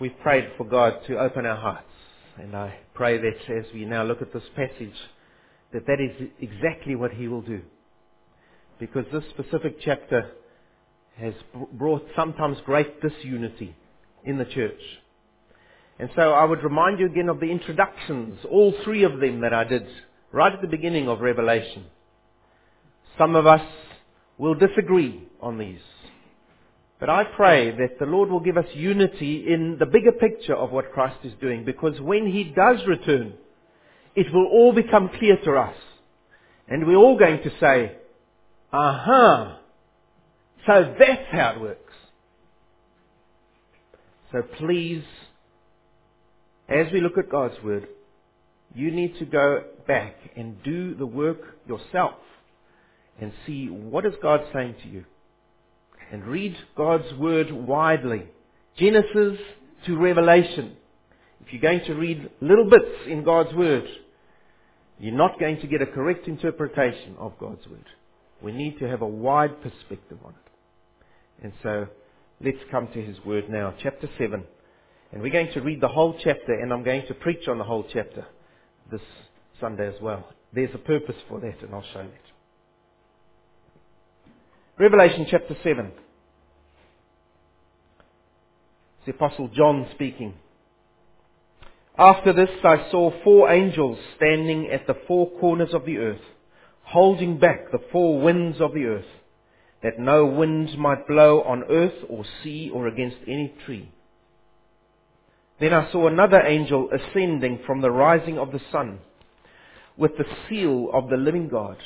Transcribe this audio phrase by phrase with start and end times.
[0.00, 1.86] we've prayed for God to open our hearts.
[2.38, 4.94] And I pray that as we now look at this passage,
[5.72, 7.62] that that is exactly what He will do.
[8.78, 10.30] Because this specific chapter
[11.18, 11.34] has
[11.72, 13.74] brought sometimes great disunity
[14.24, 14.80] in the church.
[15.98, 19.54] And so I would remind you again of the introductions, all three of them that
[19.54, 19.86] I did
[20.30, 21.86] right at the beginning of Revelation.
[23.16, 23.62] Some of us
[24.36, 25.80] will disagree on these.
[26.98, 30.70] But I pray that the Lord will give us unity in the bigger picture of
[30.70, 33.34] what Christ is doing because when He does return,
[34.14, 35.76] it will all become clear to us.
[36.68, 37.96] And we're all going to say,
[38.72, 39.60] aha,
[40.66, 41.92] so that's how it works.
[44.32, 45.04] So please,
[46.68, 47.88] as we look at God's Word,
[48.74, 52.14] you need to go back and do the work yourself
[53.20, 55.04] and see what is God saying to you
[56.12, 58.24] and read God's Word widely.
[58.76, 59.38] Genesis
[59.86, 60.76] to Revelation.
[61.44, 63.84] If you're going to read little bits in God's Word,
[64.98, 67.84] you're not going to get a correct interpretation of God's Word.
[68.42, 71.44] We need to have a wide perspective on it.
[71.44, 71.86] And so,
[72.40, 73.74] let's come to His Word now.
[73.82, 74.44] Chapter 7.
[75.12, 77.64] And we're going to read the whole chapter, and I'm going to preach on the
[77.64, 78.26] whole chapter
[78.90, 79.00] this
[79.60, 80.28] Sunday as well.
[80.52, 82.35] There's a purpose for that, and I'll show that.
[84.78, 85.86] Revelation chapter 7.
[88.98, 90.34] It's the Apostle John speaking.
[91.96, 96.20] After this I saw four angels standing at the four corners of the earth,
[96.82, 99.06] holding back the four winds of the earth,
[99.82, 103.90] that no wind might blow on earth or sea or against any tree.
[105.58, 108.98] Then I saw another angel ascending from the rising of the sun,
[109.96, 111.78] with the seal of the living God.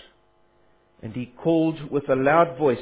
[1.02, 2.78] And he called with a loud voice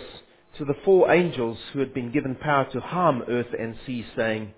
[0.58, 4.54] to the four angels who had been given power to harm earth and sea, saying,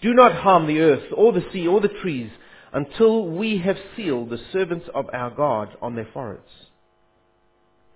[0.00, 2.30] Do not harm the earth, or the sea, or the trees,
[2.72, 6.48] until we have sealed the servants of our God on their foreheads.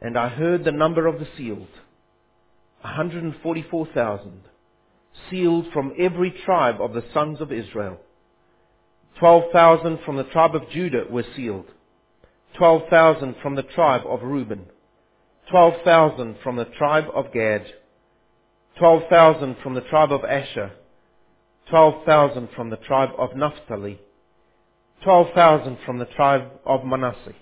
[0.01, 1.69] And I heard the number of the sealed,
[2.83, 4.41] 144,000,
[5.31, 7.99] sealed from every tribe of the sons of Israel.
[9.19, 11.67] 12,000 from the tribe of Judah were sealed.
[12.59, 14.67] 12,000 from the tribe of Reuben.
[15.51, 17.67] 12,000 from the tribe of Gad,
[18.79, 20.73] 12,000 from the tribe of Asher,
[21.69, 24.01] 12,000 from the tribe of Naphtali,
[25.03, 27.35] 12,000 from the tribe of Manasseh,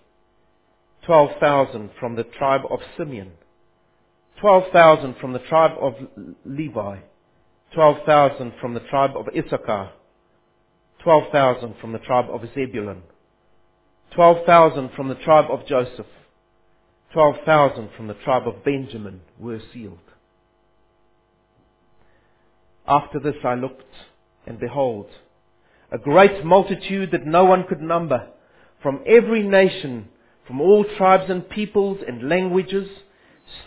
[1.07, 3.33] 12,000 from the tribe of Simeon,
[4.41, 5.95] 12,000 from the tribe of
[6.45, 6.99] Levi,
[7.75, 9.91] 12,000 from the tribe of Issachar,
[11.05, 13.03] 12,000 from the tribe of Zebulun,
[14.15, 16.07] 12,000 from the tribe of Joseph,
[17.13, 19.99] 12,000 from the tribe of Benjamin were sealed.
[22.87, 23.85] After this I looked,
[24.47, 25.07] and behold,
[25.91, 28.29] a great multitude that no one could number,
[28.83, 30.09] from every nation,
[30.47, 32.89] from all tribes and peoples and languages,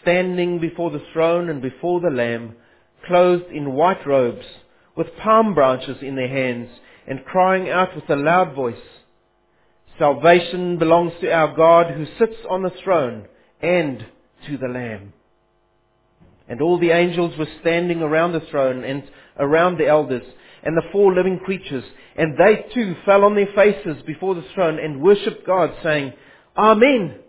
[0.01, 2.55] standing before the throne and before the Lamb,
[3.05, 4.45] clothed in white robes,
[4.97, 6.69] with palm branches in their hands,
[7.07, 8.75] and crying out with a loud voice,
[9.97, 13.27] Salvation belongs to our God who sits on the throne
[13.65, 14.05] and
[14.47, 15.13] to the Lamb.
[16.47, 19.03] And all the angels were standing around the throne and
[19.39, 20.23] around the elders
[20.63, 21.83] and the four living creatures,
[22.15, 26.13] and they too fell on their faces before the throne and worshipped God, saying,
[26.57, 27.19] Amen.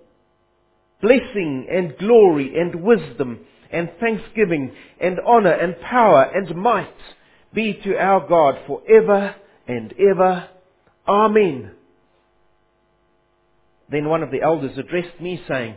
[1.02, 6.88] Blessing and glory and wisdom and thanksgiving and honor and power and might
[7.53, 9.34] be to our God forever
[9.68, 10.48] and ever.
[11.06, 11.72] Amen.
[13.91, 15.76] Then one of the elders addressed me saying,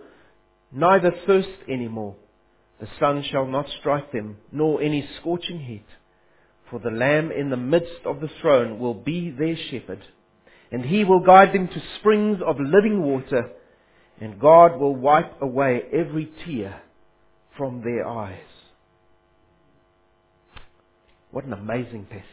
[0.71, 2.15] neither thirst any more.
[2.79, 5.85] The sun shall not strike them, nor any scorching heat.
[6.69, 10.01] For the Lamb in the midst of the throne will be their shepherd,
[10.71, 13.51] and he will guide them to springs of living water,
[14.19, 16.81] and God will wipe away every tear
[17.57, 18.39] from their eyes.
[21.31, 22.25] What an amazing passage.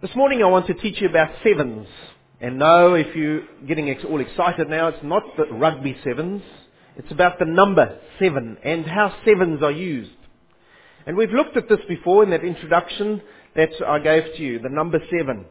[0.00, 1.88] This morning I want to teach you about sevens.
[2.40, 6.42] And no, if you're getting all excited now, it's not the rugby sevens.
[6.96, 10.10] It's about the number seven and how sevens are used.
[11.06, 13.22] And we've looked at this before in that introduction
[13.56, 15.46] that I gave to you, the number seven.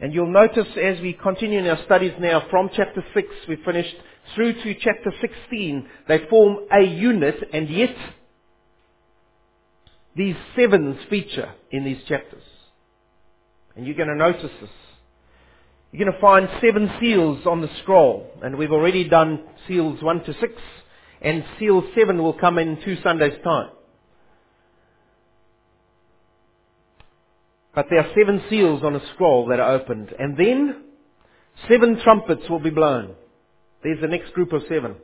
[0.00, 3.94] And you'll notice as we continue in our studies now from chapter 6, we finished
[4.34, 7.94] through to chapter 16, they form a unit and yet
[10.16, 12.42] these sevens feature in these chapters.
[13.76, 14.70] And you're going to notice this.
[15.92, 18.30] You're going to find seven seals on the scroll.
[18.42, 20.52] And we've already done seals 1 to 6.
[21.20, 23.70] And seal 7 will come in two Sundays' time.
[27.74, 30.12] But there are seven seals on a scroll that are opened.
[30.18, 30.82] And then
[31.68, 33.14] seven trumpets will be blown.
[33.82, 34.96] There's the next group of seven.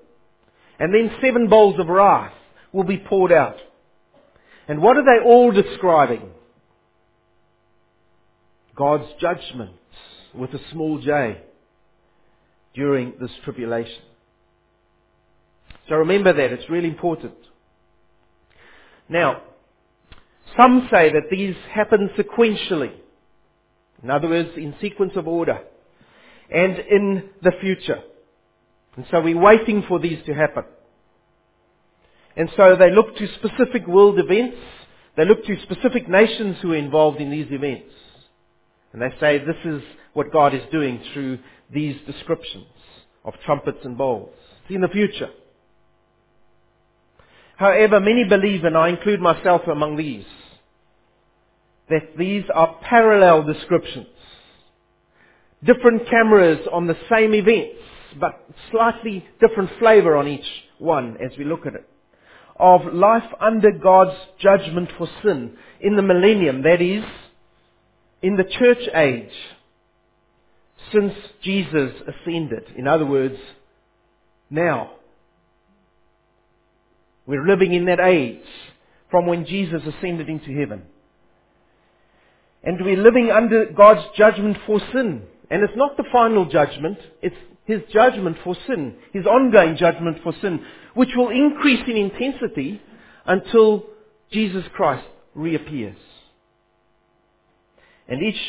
[0.78, 2.32] And then seven bowls of wrath
[2.72, 3.56] will be poured out.
[4.68, 6.30] And what are they all describing?
[8.74, 9.78] God's judgments
[10.36, 11.40] with a small j
[12.74, 14.02] during this tribulation.
[15.88, 17.34] So remember that, it's really important.
[19.08, 19.42] Now,
[20.56, 22.92] some say that these happen sequentially.
[24.02, 25.60] In other words, in sequence of order.
[26.50, 28.02] And in the future.
[28.96, 30.64] And so we're waiting for these to happen.
[32.36, 34.58] And so they look to specific world events.
[35.16, 37.92] They look to specific nations who are involved in these events.
[38.92, 39.82] And they say this is
[40.16, 41.38] what God is doing through
[41.72, 42.66] these descriptions
[43.24, 44.30] of trumpets and bowls.
[44.68, 45.30] In the future.
[47.56, 50.24] However, many believe, and I include myself among these,
[51.88, 54.08] that these are parallel descriptions.
[55.62, 57.78] Different cameras on the same events,
[58.18, 60.46] but slightly different flavor on each
[60.78, 61.88] one as we look at it
[62.58, 67.04] of life under God's judgment for sin in the millennium, that is,
[68.22, 69.32] in the church age,
[70.92, 71.12] since
[71.42, 72.64] Jesus ascended.
[72.76, 73.36] In other words,
[74.50, 74.92] now.
[77.26, 78.40] We're living in that age
[79.10, 80.82] from when Jesus ascended into heaven.
[82.62, 85.22] And we're living under God's judgment for sin.
[85.50, 90.32] And it's not the final judgment, it's his judgment for sin, his ongoing judgment for
[90.40, 92.80] sin, which will increase in intensity
[93.24, 93.84] until
[94.32, 95.98] Jesus Christ reappears.
[98.08, 98.40] And each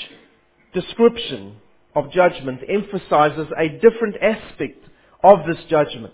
[0.74, 1.58] description
[1.98, 4.84] of judgment emphasizes a different aspect
[5.24, 6.14] of this judgment.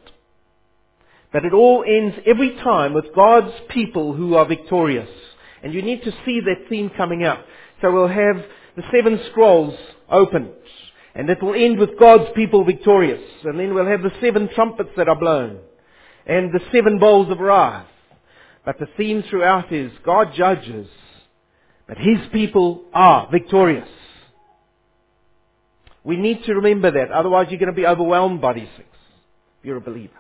[1.34, 5.10] That it all ends every time with God's people who are victorious.
[5.62, 7.46] And you need to see that theme coming up.
[7.82, 8.44] So we'll have
[8.76, 9.78] the seven scrolls
[10.10, 10.54] opened.
[11.16, 13.22] And it will end with God's people victorious.
[13.44, 15.60] And then we'll have the seven trumpets that are blown.
[16.26, 17.88] And the seven bowls of wrath.
[18.66, 20.88] But the theme throughout is God judges.
[21.88, 23.90] But His people are victorious.
[26.04, 27.12] We need to remember that.
[27.12, 28.90] Otherwise you're going to be overwhelmed by these things.
[29.60, 30.14] If you're a believer.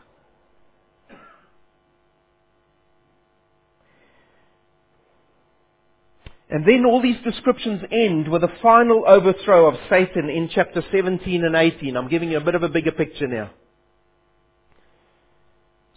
[6.50, 11.44] And then all these descriptions end with a final overthrow of Satan in chapter 17
[11.44, 11.97] and 18.
[11.97, 13.50] I'm giving you a bit of a bigger picture now.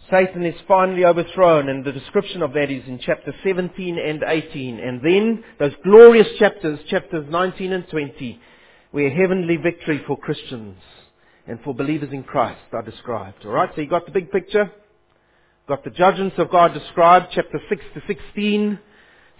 [0.09, 4.79] Satan is finally overthrown and the description of that is in chapter 17 and 18.
[4.79, 8.39] And then those glorious chapters, chapters 19 and 20,
[8.91, 10.77] where heavenly victory for Christians
[11.47, 13.45] and for believers in Christ are described.
[13.45, 14.71] Alright, so you got the big picture?
[15.67, 18.79] Got the judgments of God described, chapter 6 to 16.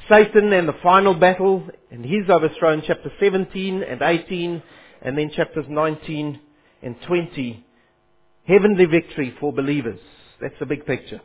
[0.10, 4.62] Satan and the final battle, and he's overthrown chapter 17 and 18,
[5.01, 6.39] and then chapters 19
[6.82, 7.66] and 20.
[8.46, 10.00] Heavenly victory for believers.
[10.42, 11.22] That's the big picture.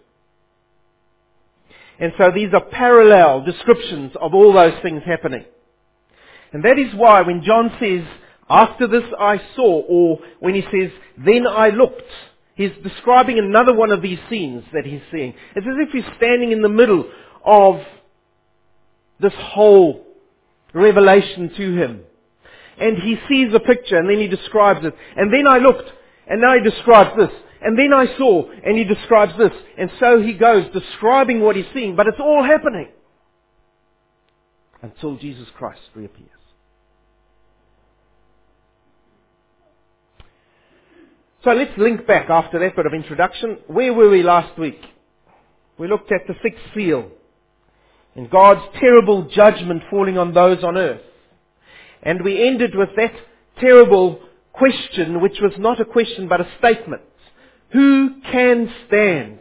[1.99, 5.45] And so these are parallel descriptions of all those things happening.
[6.53, 8.05] And that is why when John says,
[8.49, 12.03] after this I saw, or when he says, then I looked,
[12.55, 15.35] he's describing another one of these scenes that he's seeing.
[15.57, 17.11] It's as if he's standing in the middle
[17.45, 17.81] of
[19.21, 20.05] this whole
[20.75, 22.01] revelation to him.
[22.79, 24.95] And he sees a picture and then he describes it.
[25.17, 25.91] And then I looked
[26.27, 27.31] and now he describes this.
[27.63, 29.53] And then I saw and he describes this.
[29.79, 31.95] And so he goes describing what he's seeing.
[31.97, 32.89] But it's all happening
[34.83, 36.42] until Jesus Christ reappears.
[41.45, 43.59] So let's link back after that bit of introduction.
[43.67, 44.81] Where were we last week?
[45.77, 47.11] We looked at the sixth seal
[48.15, 51.01] and God's terrible judgment falling on those on earth.
[52.03, 53.13] And we ended with that
[53.59, 54.21] terrible
[54.53, 57.03] question, which was not a question but a statement.
[57.73, 59.41] Who can stand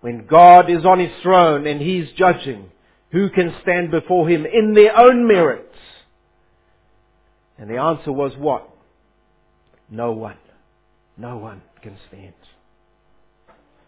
[0.00, 2.70] when God is on his throne and he's judging?
[3.12, 5.76] Who can stand before him in their own merits?
[7.56, 8.68] And the answer was what?
[9.88, 10.38] No one.
[11.16, 12.34] No one can stand.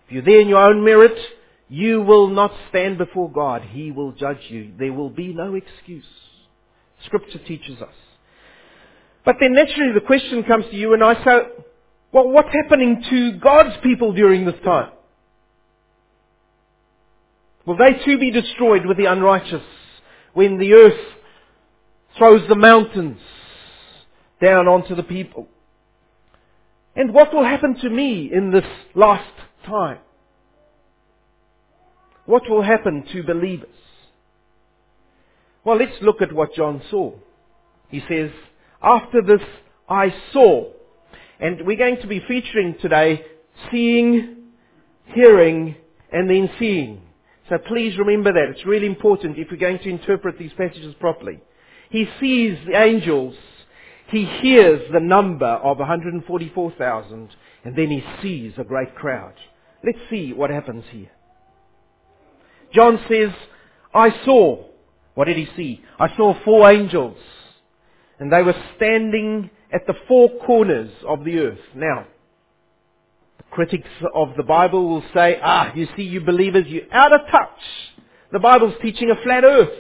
[0.07, 1.19] If you're there in your own merit,
[1.69, 3.63] you will not stand before God.
[3.63, 4.73] He will judge you.
[4.79, 6.05] There will be no excuse.
[7.05, 7.95] Scripture teaches us.
[9.25, 11.39] But then naturally the question comes to you and I say,
[12.13, 14.93] well, what's happening to God's people during this time?
[17.67, 19.63] Will they too be destroyed with the unrighteous
[20.33, 20.99] when the earth
[22.17, 23.21] throws the mountains
[24.41, 25.49] down onto the people?
[26.99, 28.65] And what will happen to me in this
[28.97, 29.31] last
[29.65, 29.99] time?
[32.27, 33.69] What will happen to believers?
[35.63, 37.15] Well, let's look at what John saw.
[37.89, 38.33] He says,
[38.83, 39.47] after this
[39.89, 40.73] I saw.
[41.39, 43.25] And we're going to be featuring today
[43.71, 44.49] seeing,
[45.07, 45.77] hearing,
[46.13, 47.01] and then seeing.
[47.49, 48.49] So please remember that.
[48.51, 51.39] It's really important if we're going to interpret these passages properly.
[51.91, 53.37] He sees the angels.
[54.09, 57.31] He hears the number of 144,000.
[57.65, 59.35] And then he sees a great crowd.
[59.85, 61.11] Let's see what happens here.
[62.73, 63.31] John says,
[63.95, 64.65] I saw.
[65.15, 65.83] What did he see?
[65.99, 67.19] I saw four angels.
[68.19, 71.59] And they were standing at the four corners of the earth.
[71.75, 72.07] Now,
[73.51, 77.61] critics of the Bible will say, ah, you see, you believers, you're out of touch.
[78.33, 79.71] The Bible's teaching a flat earth.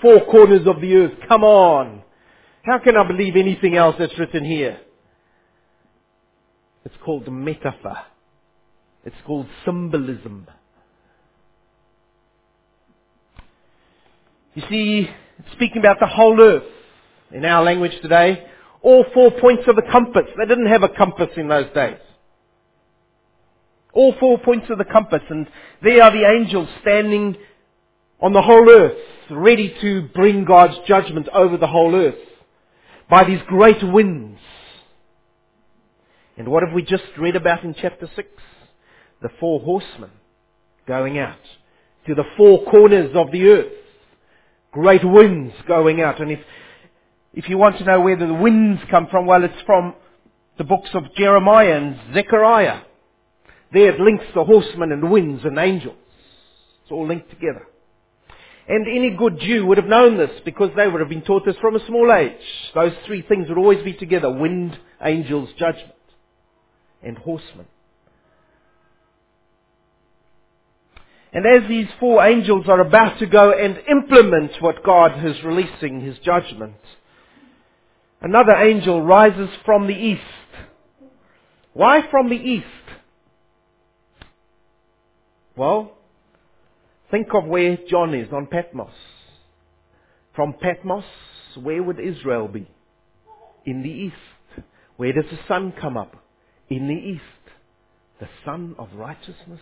[0.00, 1.12] Four corners of the earth.
[1.28, 2.02] Come on.
[2.64, 4.80] How can I believe anything else that's written here?
[6.86, 7.98] It's called metaphor.
[9.04, 10.46] It's called symbolism.
[14.54, 15.10] You see,
[15.52, 16.62] speaking about the whole earth
[17.32, 18.46] in our language today,
[18.80, 20.24] all four points of the compass.
[20.38, 21.98] They didn't have a compass in those days.
[23.92, 25.46] All four points of the compass, and
[25.82, 27.36] there are the angels standing
[28.20, 28.96] on the whole earth,
[29.30, 32.16] ready to bring God's judgment over the whole earth
[33.08, 34.38] by these great winds.
[36.36, 38.28] And what have we just read about in chapter 6?
[39.22, 40.10] The four horsemen
[40.86, 41.38] going out
[42.06, 43.72] to the four corners of the earth.
[44.72, 46.20] Great winds going out.
[46.20, 46.40] And if,
[47.32, 49.94] if you want to know where the winds come from, well, it's from
[50.58, 52.82] the books of Jeremiah and Zechariah.
[53.72, 55.96] There it links the horsemen and winds and angels.
[56.82, 57.66] It's all linked together.
[58.66, 61.56] And any good Jew would have known this because they would have been taught this
[61.60, 62.32] from a small age.
[62.74, 64.30] Those three things would always be together.
[64.30, 65.92] Wind, angels, judgment,
[67.02, 67.66] and horsemen.
[71.34, 76.00] And as these four angels are about to go and implement what God is releasing,
[76.00, 76.76] His judgment,
[78.22, 80.22] another angel rises from the east.
[81.72, 82.66] Why from the east?
[85.56, 85.92] Well,
[87.10, 88.90] think of where John is on Patmos.
[90.34, 91.04] From Patmos,
[91.60, 92.68] where would Israel be?
[93.64, 94.64] In the east.
[94.96, 96.16] Where does the sun come up?
[96.68, 97.22] In the east.
[98.20, 99.60] The sun of righteousness.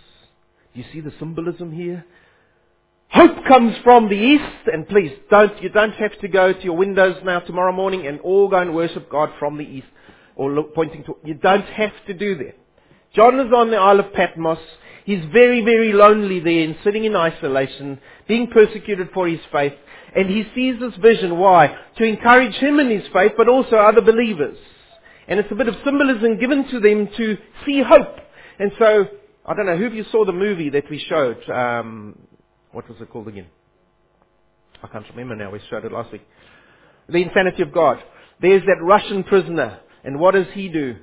[0.75, 2.05] You see the symbolism here?
[3.09, 6.77] Hope comes from the east, and please don't, you don't have to go to your
[6.77, 9.87] windows now tomorrow morning and all go and worship God from the east
[10.35, 12.59] or look, pointing to, you don't have to do that.
[13.15, 14.59] John is on the Isle of Patmos.
[15.05, 19.73] He's very, very lonely there and sitting in isolation, being persecuted for his faith.
[20.15, 21.39] And he sees this vision.
[21.39, 21.77] Why?
[21.99, 24.59] To encourage him in his faith, but also other believers.
[25.27, 28.17] And it's a bit of symbolism given to them to see hope.
[28.59, 29.07] And so,
[29.47, 31.49] I don't know, who of you saw the movie that we showed?
[31.51, 32.19] Um,
[32.71, 33.47] what was it called again?
[34.83, 35.51] I can't remember now.
[35.51, 36.23] We showed it last week.
[37.09, 38.03] The Insanity of God.
[38.41, 39.81] There's that Russian prisoner.
[40.05, 40.97] And what does he do?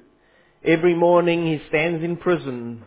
[0.64, 2.84] Every morning he stands in prison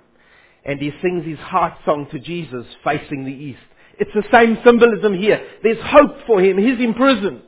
[0.64, 3.60] and he sings his heart song to Jesus facing the east.
[3.98, 5.44] It's the same symbolism here.
[5.62, 6.58] There's hope for him.
[6.58, 7.42] He's in prison.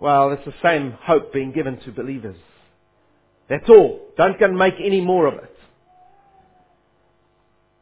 [0.00, 2.36] Well, it's the same hope being given to believers.
[3.48, 4.00] That's all.
[4.16, 5.56] Don't go and make any more of it.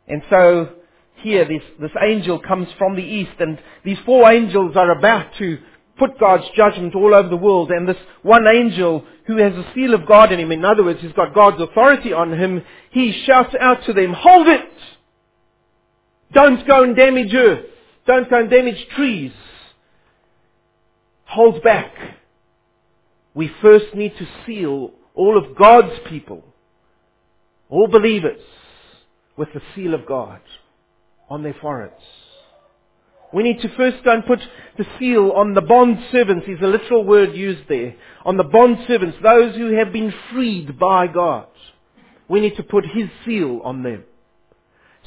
[0.08, 0.70] And so,
[1.16, 5.58] here, this, this angel comes from the east, and these four angels are about to
[5.98, 9.94] put God's judgment all over the world, and this one angel who has the seal
[9.94, 12.62] of God in him, in other words, he's got God's authority on him,
[12.96, 14.70] he shouts out to them, hold it!
[16.32, 17.66] Don't go and damage earth.
[18.06, 19.32] Don't go and damage trees.
[21.26, 21.92] Hold back.
[23.34, 26.42] We first need to seal all of God's people,
[27.68, 28.40] all believers,
[29.36, 30.40] with the seal of God
[31.28, 32.00] on their foreheads.
[33.30, 34.40] We need to first go and put
[34.78, 37.94] the seal on the bond servants, is a literal word used there.
[38.24, 41.48] On the bond servants, those who have been freed by God.
[42.28, 44.04] We need to put His seal on them.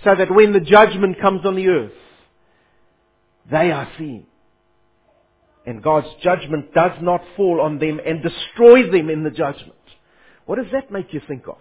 [0.03, 1.91] So that when the judgment comes on the earth,
[3.51, 4.25] they are seen.
[5.65, 9.73] And God's judgment does not fall on them and destroy them in the judgment.
[10.45, 11.57] What does that make you think of?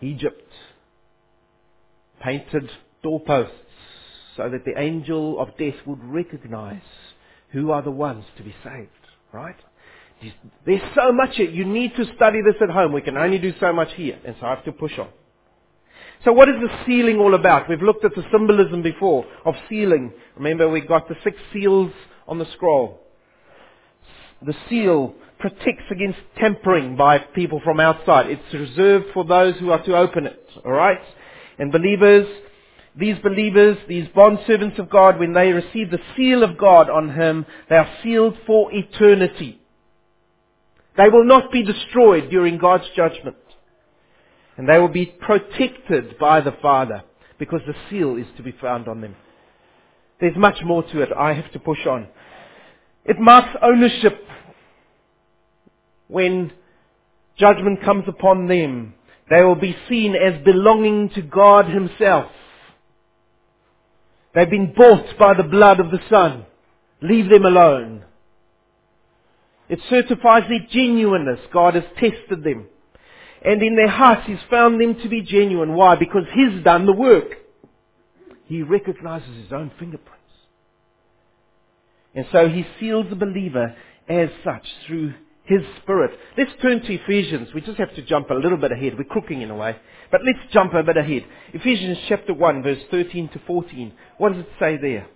[0.00, 0.50] Egypt
[2.20, 2.70] painted
[3.02, 3.54] doorposts
[4.36, 6.82] so that the angel of death would recognize
[7.50, 8.90] who are the ones to be saved,
[9.32, 9.56] right?
[10.66, 11.50] There's so much here.
[11.50, 12.92] You need to study this at home.
[12.92, 15.08] We can only do so much here, and so I have to push on.
[16.24, 17.68] So what is the sealing all about?
[17.68, 20.12] We've looked at the symbolism before of sealing.
[20.36, 21.92] Remember we got the six seals
[22.28, 23.00] on the scroll.
[24.42, 28.26] The seal protects against tampering by people from outside.
[28.30, 30.46] It's reserved for those who are to open it.
[30.64, 31.00] Alright?
[31.58, 32.26] And believers,
[32.94, 37.14] these believers, these bond servants of God, when they receive the seal of God on
[37.14, 39.59] him, they are sealed for eternity.
[40.96, 43.36] They will not be destroyed during God's judgment.
[44.56, 47.02] And they will be protected by the Father
[47.38, 49.16] because the seal is to be found on them.
[50.20, 51.08] There's much more to it.
[51.16, 52.06] I have to push on.
[53.04, 54.22] It marks ownership
[56.08, 56.52] when
[57.38, 58.94] judgment comes upon them.
[59.30, 62.30] They will be seen as belonging to God Himself.
[64.34, 66.44] They've been bought by the blood of the Son.
[67.00, 68.04] Leave them alone.
[69.70, 71.38] It certifies their genuineness.
[71.52, 72.66] God has tested them.
[73.42, 75.74] And in their hearts, He's found them to be genuine.
[75.74, 75.94] Why?
[75.94, 77.36] Because He's done the work.
[78.46, 80.18] He recognizes His own fingerprints.
[82.16, 83.76] And so He seals the believer
[84.08, 86.18] as such through His Spirit.
[86.36, 87.54] Let's turn to Ephesians.
[87.54, 88.98] We just have to jump a little bit ahead.
[88.98, 89.76] We're cooking in a way.
[90.10, 91.24] But let's jump a bit ahead.
[91.54, 93.92] Ephesians chapter 1 verse 13 to 14.
[94.18, 95.06] What does it say there?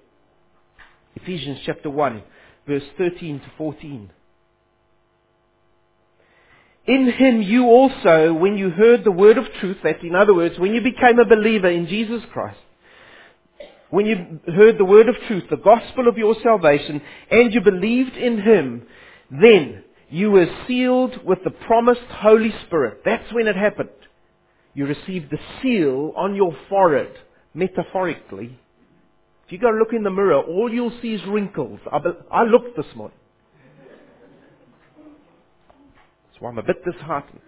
[1.16, 2.22] Ephesians chapter 1
[2.68, 4.10] verse 13 to 14.
[6.86, 10.58] In him you also, when you heard the word of truth, that in other words,
[10.58, 12.58] when you became a believer in Jesus Christ,
[13.88, 17.00] when you heard the word of truth, the gospel of your salvation,
[17.30, 18.86] and you believed in him,
[19.30, 23.00] then you were sealed with the promised Holy Spirit.
[23.04, 23.90] That's when it happened.
[24.74, 27.12] You received the seal on your forehead,
[27.54, 28.58] metaphorically.
[29.46, 31.80] If you go look in the mirror, all you'll see is wrinkles.
[32.30, 33.16] I, looked this morning.
[36.38, 37.40] Why I'm a bit disheartened.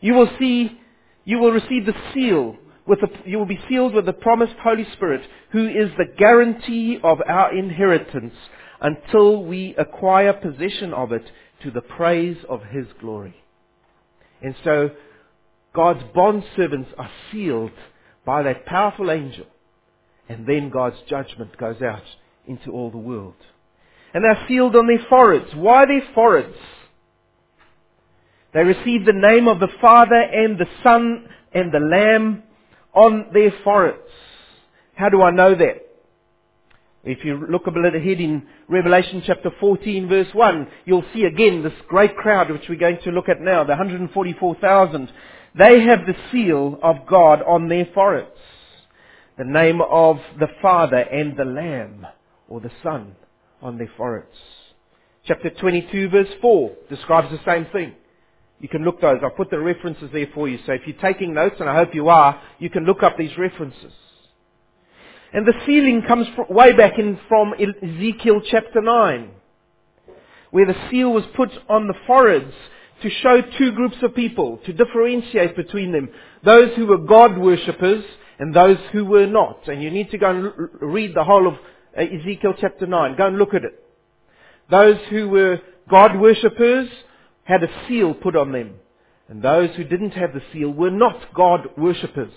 [0.00, 0.80] You will see,
[1.24, 4.86] you will receive the seal with the, you will be sealed with the promised Holy
[4.94, 5.22] Spirit,
[5.52, 8.34] who is the guarantee of our inheritance
[8.80, 11.24] until we acquire possession of it
[11.62, 13.36] to the praise of His glory.
[14.42, 14.90] And so,
[15.72, 17.70] God's bond servants are sealed
[18.26, 19.46] by that powerful angel,
[20.28, 22.02] and then God's judgment goes out
[22.46, 23.36] into all the world.
[24.12, 25.54] And they're sealed on their foreheads.
[25.54, 26.56] Why their foreheads?
[28.52, 32.42] They receive the name of the Father and the Son and the Lamb
[32.94, 33.98] on their foreheads.
[34.94, 35.88] How do I know that?
[37.04, 41.62] If you look a bit ahead in Revelation chapter 14 verse 1, you'll see again
[41.62, 45.12] this great crowd which we're going to look at now, the 144,000.
[45.58, 48.30] They have the seal of God on their foreheads.
[49.36, 52.06] The name of the Father and the Lamb,
[52.48, 53.16] or the Son,
[53.60, 54.36] on their foreheads.
[55.24, 57.94] Chapter 22 verse 4 describes the same thing.
[58.62, 59.18] You can look those.
[59.24, 60.56] I've put the references there for you.
[60.64, 63.36] So if you're taking notes, and I hope you are, you can look up these
[63.36, 63.92] references.
[65.32, 69.30] And the sealing comes way back in from Ezekiel chapter 9,
[70.52, 72.54] where the seal was put on the foreheads
[73.02, 76.08] to show two groups of people, to differentiate between them.
[76.44, 78.04] Those who were God worshippers
[78.38, 79.66] and those who were not.
[79.66, 81.54] And you need to go and read the whole of
[81.98, 83.16] uh, Ezekiel chapter 9.
[83.16, 83.84] Go and look at it.
[84.70, 86.88] Those who were God worshippers
[87.44, 88.74] had a seal put on them.
[89.28, 92.32] And those who didn't have the seal were not God worshippers.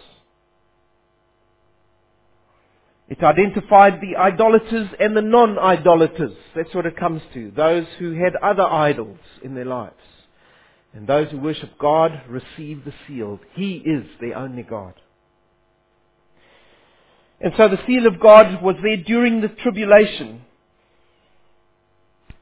[3.08, 6.36] It identified the idolaters and the non-idolaters.
[6.56, 7.52] That's what it comes to.
[7.56, 9.94] Those who had other idols in their lives.
[10.94, 13.40] And those who worship God receive the seal.
[13.54, 14.94] He is their only God.
[17.42, 20.42] And so the seal of God was there during the tribulation.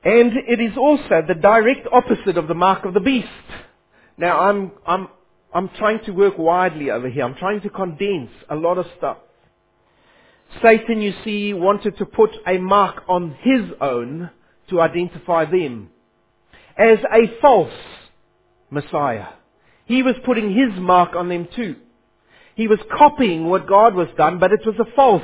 [0.03, 3.27] And it is also the direct opposite of the mark of the beast.
[4.17, 5.07] Now I'm, I'm,
[5.53, 7.23] I'm trying to work widely over here.
[7.23, 9.17] I'm trying to condense a lot of stuff.
[10.61, 14.29] Satan, you see, wanted to put a mark on his own
[14.69, 15.89] to identify them
[16.77, 17.73] as a false
[18.69, 19.27] Messiah.
[19.85, 21.75] He was putting his mark on them too.
[22.55, 25.23] He was copying what God was done, but it was a false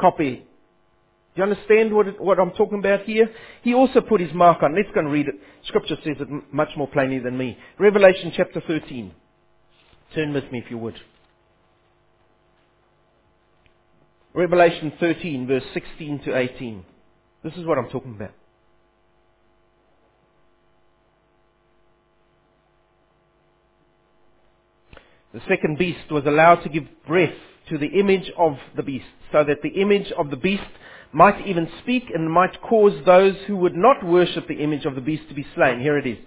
[0.00, 0.45] copy.
[1.36, 3.30] Do you understand what, it, what I'm talking about here?
[3.62, 4.74] He also put his mark on.
[4.74, 5.34] Let's go and read it.
[5.66, 7.58] Scripture says it much more plainly than me.
[7.78, 9.12] Revelation chapter 13.
[10.14, 10.98] Turn with me if you would.
[14.32, 16.84] Revelation 13 verse 16 to 18.
[17.44, 18.32] This is what I'm talking about.
[25.34, 27.34] The second beast was allowed to give breath
[27.68, 30.62] to the image of the beast, so that the image of the beast
[31.12, 35.00] might even speak and might cause those who would not worship the image of the
[35.00, 35.80] beast to be slain.
[35.80, 36.18] Here it is.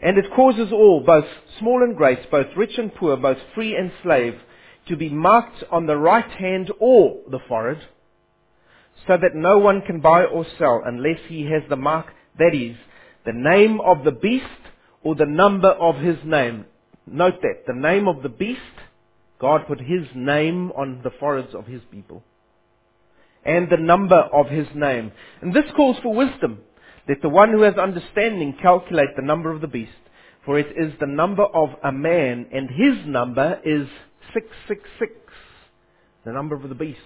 [0.00, 1.26] And it causes all, both
[1.58, 4.34] small and great, both rich and poor, both free and slave,
[4.88, 7.80] to be marked on the right hand or the forehead,
[9.06, 12.06] so that no one can buy or sell unless he has the mark,
[12.38, 12.76] that is,
[13.24, 14.44] the name of the beast
[15.02, 16.64] or the number of his name.
[17.06, 18.60] Note that, the name of the beast,
[19.40, 22.22] God put his name on the foreheads of his people.
[23.44, 25.12] And the number of his name.
[25.40, 26.60] And this calls for wisdom.
[27.08, 29.90] Let the one who has understanding calculate the number of the beast,
[30.46, 33.88] for it is the number of a man, and his number is
[34.32, 35.12] 666,
[36.24, 37.00] the number of the beast.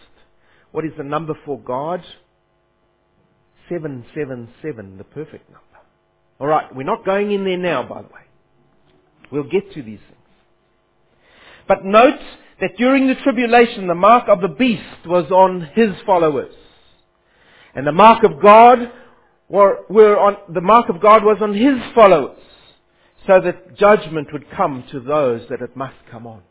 [0.73, 2.03] What is the number for God?
[3.71, 5.63] 777, the perfect number.
[6.41, 8.21] Alright, we're not going in there now, by the way.
[9.33, 10.21] We'll get to these things.
[11.67, 12.21] But note
[12.61, 16.55] that during the tribulation, the mark of the beast was on his followers.
[17.75, 18.91] And the mark of God
[19.49, 22.41] were, were on, the mark of God was on his followers,
[23.27, 26.43] so that judgment would come to those that it must come on.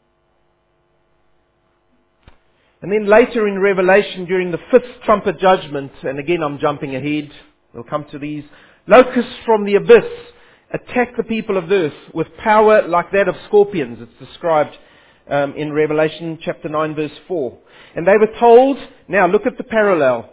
[2.81, 7.31] And then later in Revelation, during the fifth trumpet judgment, and again I'm jumping ahead,
[7.73, 8.43] we'll come to these,
[8.85, 10.05] locusts from the abyss
[10.71, 13.97] attack the people of earth with power like that of scorpions.
[14.01, 14.75] It's described
[15.29, 17.57] um, in Revelation chapter 9 verse 4.
[17.95, 20.31] And they were told, now look at the parallel.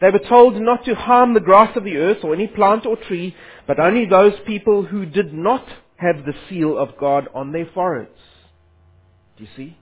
[0.00, 2.96] They were told not to harm the grass of the earth or any plant or
[2.96, 3.34] tree,
[3.66, 5.66] but only those people who did not
[5.96, 8.10] have the seal of God on their foreheads.
[9.36, 9.76] Do you see?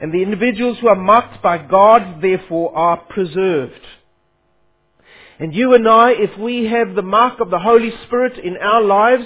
[0.00, 3.80] And the individuals who are marked by God, therefore, are preserved.
[5.38, 8.82] And you and I, if we have the mark of the Holy Spirit in our
[8.82, 9.24] lives,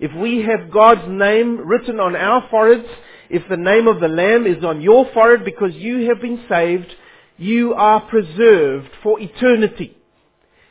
[0.00, 2.88] if we have God's name written on our foreheads,
[3.28, 6.92] if the name of the Lamb is on your forehead because you have been saved,
[7.36, 9.96] you are preserved for eternity.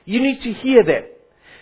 [0.04, 1.20] You need to hear that.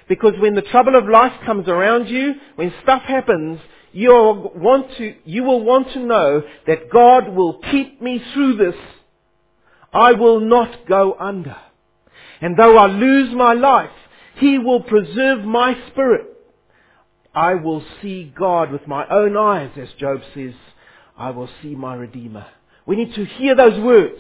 [0.08, 3.60] Because when the trouble of life comes around you, when stuff happens,
[3.92, 4.12] you
[4.56, 8.76] want to, you will want to know that God will keep me through this.
[9.92, 11.58] I will not go under.
[12.40, 13.90] And though I lose my life,
[14.38, 16.37] He will preserve my spirit.
[17.38, 20.56] I will see God with my own eyes, as Job says.
[21.16, 22.48] I will see my Redeemer.
[22.88, 24.20] We need to hear those words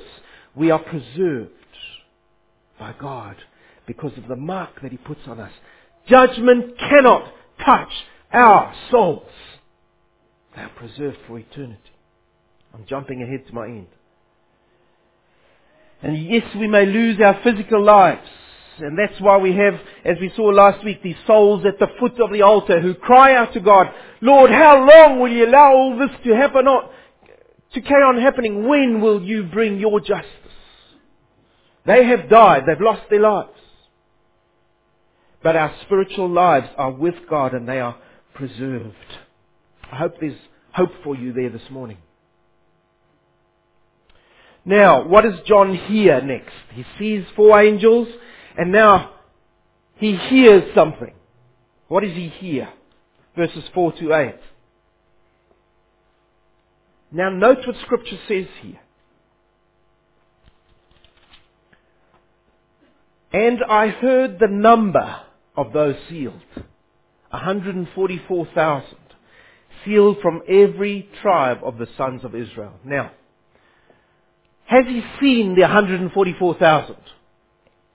[0.53, 1.49] we are preserved
[2.79, 3.37] by God
[3.87, 5.51] because of the mark that He puts on us.
[6.07, 7.33] Judgment cannot
[7.65, 7.89] touch
[8.31, 9.31] our souls.
[10.55, 11.81] They are preserved for eternity.
[12.71, 13.87] I'm jumping ahead to my end.
[16.03, 18.29] And yes, we may lose our physical lives.
[18.79, 22.19] And that's why we have, as we saw last week, these souls at the foot
[22.19, 23.87] of the altar who cry out to God,
[24.21, 28.67] Lord, how long will you allow all this to happen, to carry on happening?
[28.67, 30.31] When will you bring your justice?
[31.85, 32.63] They have died.
[32.67, 33.49] They've lost their lives.
[35.41, 37.97] But our spiritual lives are with God and they are
[38.33, 38.95] preserved.
[39.91, 40.37] I hope there's
[40.73, 41.97] hope for you there this morning.
[44.65, 46.53] Now, what does John hear next?
[46.73, 48.09] He sees four angels
[48.57, 49.11] and now
[49.95, 51.13] he hears something.
[51.87, 52.69] What does he hear?
[53.35, 54.35] Verses 4 to 8.
[57.11, 58.79] Now note what scripture says here.
[63.31, 65.21] And I heard the number
[65.55, 66.41] of those sealed.
[67.29, 68.97] 144,000.
[69.85, 72.73] Sealed from every tribe of the sons of Israel.
[72.83, 73.11] Now,
[74.65, 76.95] has he seen the 144,000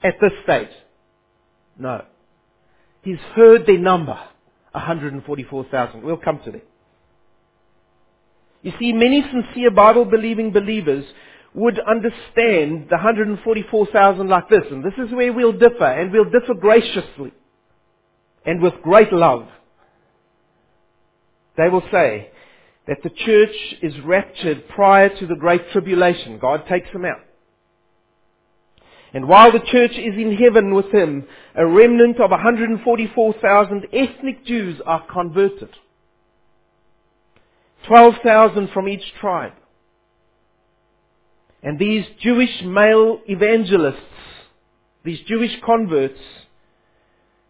[0.03, 0.69] at this stage?
[1.79, 2.05] No.
[3.03, 4.19] He's heard their number.
[4.73, 6.03] 144,000.
[6.03, 6.67] We'll come to that.
[8.63, 11.05] You see, many sincere Bible believing believers
[11.55, 16.55] would understand the 144,000 like this, and this is where we'll differ, and we'll differ
[16.59, 17.33] graciously
[18.47, 19.49] and with great love.
[21.57, 22.31] They will say
[22.87, 26.39] that the church is raptured prior to the great tribulation.
[26.39, 27.21] God takes them out.
[29.15, 34.81] And while the church is in heaven with him, a remnant of 144,000 ethnic Jews
[34.87, 35.69] are converted.
[37.87, 39.53] 12,000 from each tribe.
[41.63, 44.01] And these Jewish male evangelists,
[45.05, 46.19] these Jewish converts,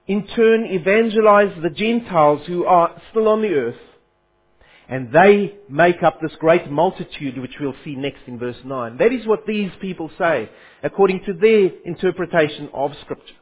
[0.06, 3.76] in turn evangelize the Gentiles who are still on the earth.
[4.92, 8.98] And they make up this great multitude which we'll see next in verse 9.
[8.98, 10.50] That is what these people say,
[10.82, 13.34] according to their interpretation of Scripture.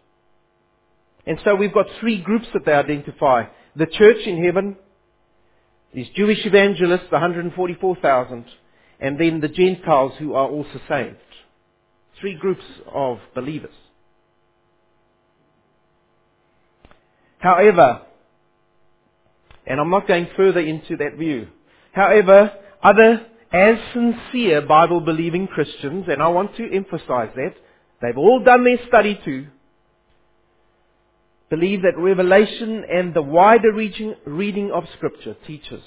[1.26, 3.46] And so we've got three groups that they identify.
[3.74, 4.76] The church in heaven,
[5.92, 8.44] These Jewish evangelists, the 144,000,
[9.00, 11.16] and then the Gentiles who are also saved.
[12.20, 13.74] Three groups of believers.
[17.38, 18.02] However,
[19.70, 21.46] and I'm not going further into that view.
[21.92, 22.52] However,
[22.82, 27.54] other as sincere Bible believing Christians, and I want to emphasize that,
[28.02, 29.46] they've all done their study too,
[31.50, 35.82] believe that Revelation and the wider reading, reading of Scripture teaches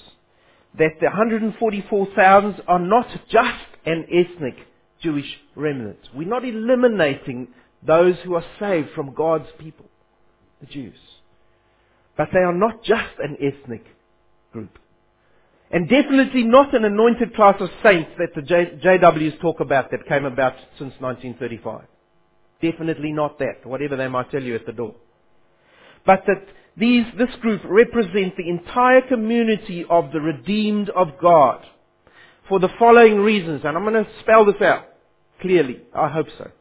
[0.77, 4.55] that the 144,000 are not just an ethnic
[5.01, 5.99] Jewish remnant.
[6.15, 7.49] We're not eliminating
[7.85, 9.89] those who are saved from God's people,
[10.61, 10.95] the Jews.
[12.17, 13.85] But they are not just an ethnic
[14.51, 14.77] group.
[15.71, 20.25] And definitely not an anointed class of saints that the JWs talk about that came
[20.25, 21.85] about since 1935.
[22.61, 24.95] Definitely not that, whatever they might tell you at the door.
[26.05, 26.45] But that
[26.77, 31.65] these, this group represent the entire community of the redeemed of God
[32.47, 34.85] for the following reasons, and I'm going to spell this out
[35.41, 35.81] clearly.
[35.93, 36.51] I hope so.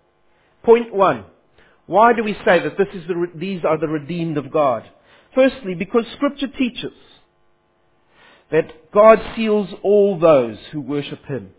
[0.62, 1.24] Point one.
[1.86, 4.88] Why do we say that this is the, these are the redeemed of God?
[5.34, 6.92] Firstly, because Scripture teaches
[8.50, 11.50] that God seals all those who worship Him,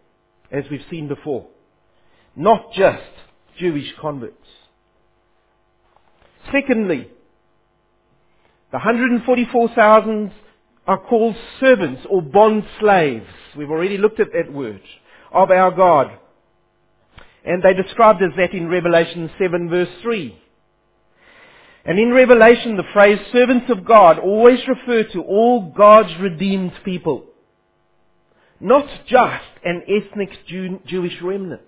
[0.52, 1.48] as we've seen before.
[2.36, 3.02] Not just
[3.58, 4.36] Jewish converts.
[6.52, 7.10] Secondly,
[8.72, 10.32] the 144,000
[10.86, 13.26] are called servants or bond slaves.
[13.58, 14.82] We've already looked at that word.
[15.32, 16.12] Of our God.
[17.44, 20.40] And they described as that in Revelation 7 verse 3.
[21.86, 27.26] And in Revelation, the phrase servants of God always refer to all God's redeemed people.
[28.60, 31.62] Not just an ethnic Jew, Jewish remnant.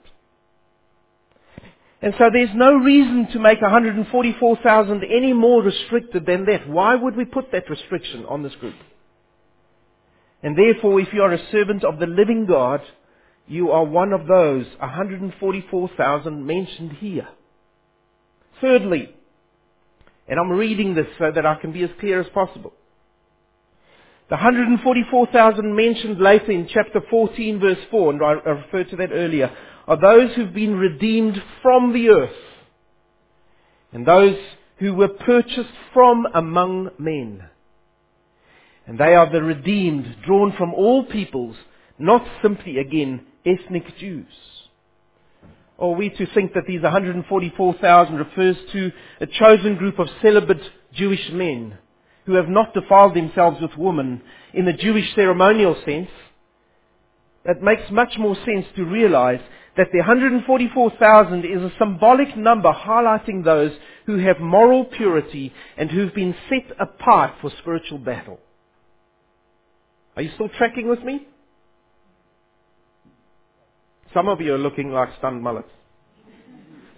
[2.02, 6.70] And so there's no reason to make 144,000 any more restricted than that.
[6.70, 8.76] Why would we put that restriction on this group?
[10.44, 12.82] And therefore, if you are a servant of the living God,
[13.48, 17.28] you are one of those 144,000 mentioned here.
[18.62, 19.15] Thirdly,
[20.28, 22.74] and I'm reading this so that I can be as clear as possible.
[24.30, 29.56] The 144,000 mentioned later in chapter 14 verse 4, and I referred to that earlier,
[29.88, 32.36] are those who've been redeemed from the earth.
[33.94, 34.38] And those
[34.80, 37.44] who were purchased from among men.
[38.88, 41.56] And they are the redeemed, drawn from all peoples,
[41.98, 44.26] not simply again ethnic Jews.
[45.78, 50.62] Or are we to think that these 144,000 refers to a chosen group of celibate
[50.94, 51.78] Jewish men
[52.26, 54.22] who have not defiled themselves with women
[54.54, 56.10] in the Jewish ceremonial sense?
[57.44, 59.42] It makes much more sense to realize
[59.78, 63.72] that the 144,000 is a symbolic number highlighting those
[64.06, 68.40] who have moral purity and who've been set apart for spiritual battle.
[70.16, 71.28] Are you still tracking with me?
[74.16, 75.68] Some of you are looking like stunned mullets.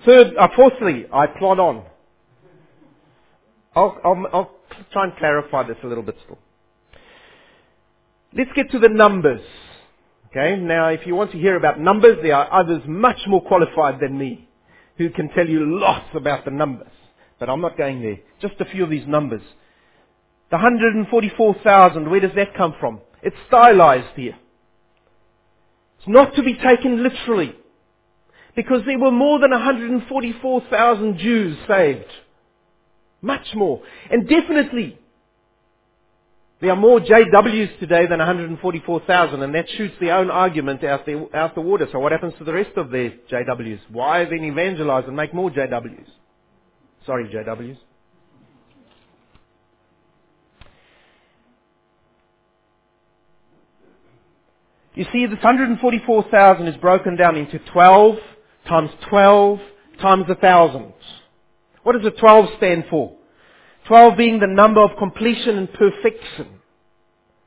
[0.05, 1.83] Third, uh, fourthly, I plod on.
[3.75, 4.51] I'll, I'll, I'll
[4.93, 6.37] try and clarify this a little bit still.
[8.37, 9.41] Let's get to the numbers.
[10.27, 13.99] Okay, now if you want to hear about numbers, there are others much more qualified
[13.99, 14.47] than me
[14.99, 16.91] who can tell you lots about the numbers.
[17.39, 18.17] But I'm not going there.
[18.41, 19.41] Just a few of these numbers.
[20.51, 23.01] The 144,000, where does that come from?
[23.23, 24.35] It's stylized here.
[25.99, 27.55] It's not to be taken literally.
[28.55, 32.05] Because there were more than 144,000 Jews saved.
[33.21, 33.81] Much more.
[34.11, 34.99] And definitely,
[36.59, 41.29] there are more JWs today than 144,000, and that shoots their own argument out the,
[41.35, 41.87] out the water.
[41.91, 43.79] So what happens to the rest of their JWs?
[43.91, 46.07] Why then evangelize and make more JWs?
[47.05, 47.77] Sorry, JWs.
[54.97, 58.15] You see, this 144,000 is broken down into 12
[58.67, 59.59] times 12
[60.01, 60.91] times a 1,000.
[61.83, 63.13] What does the 12 stand for?
[63.87, 66.47] 12 being the number of completion and perfection.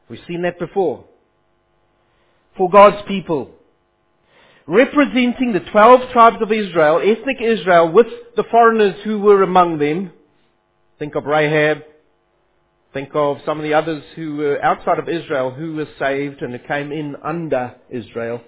[0.09, 1.07] We've seen that before.
[2.57, 3.51] For God's people.
[4.69, 10.13] Representing the 12 tribes of Israel, ethnic Israel, with the foreigners who were among them.
[11.01, 11.79] Think of Rahab,
[12.93, 16.53] Think of some of the others who were outside of Israel who were saved and
[16.53, 18.41] who came in under Israel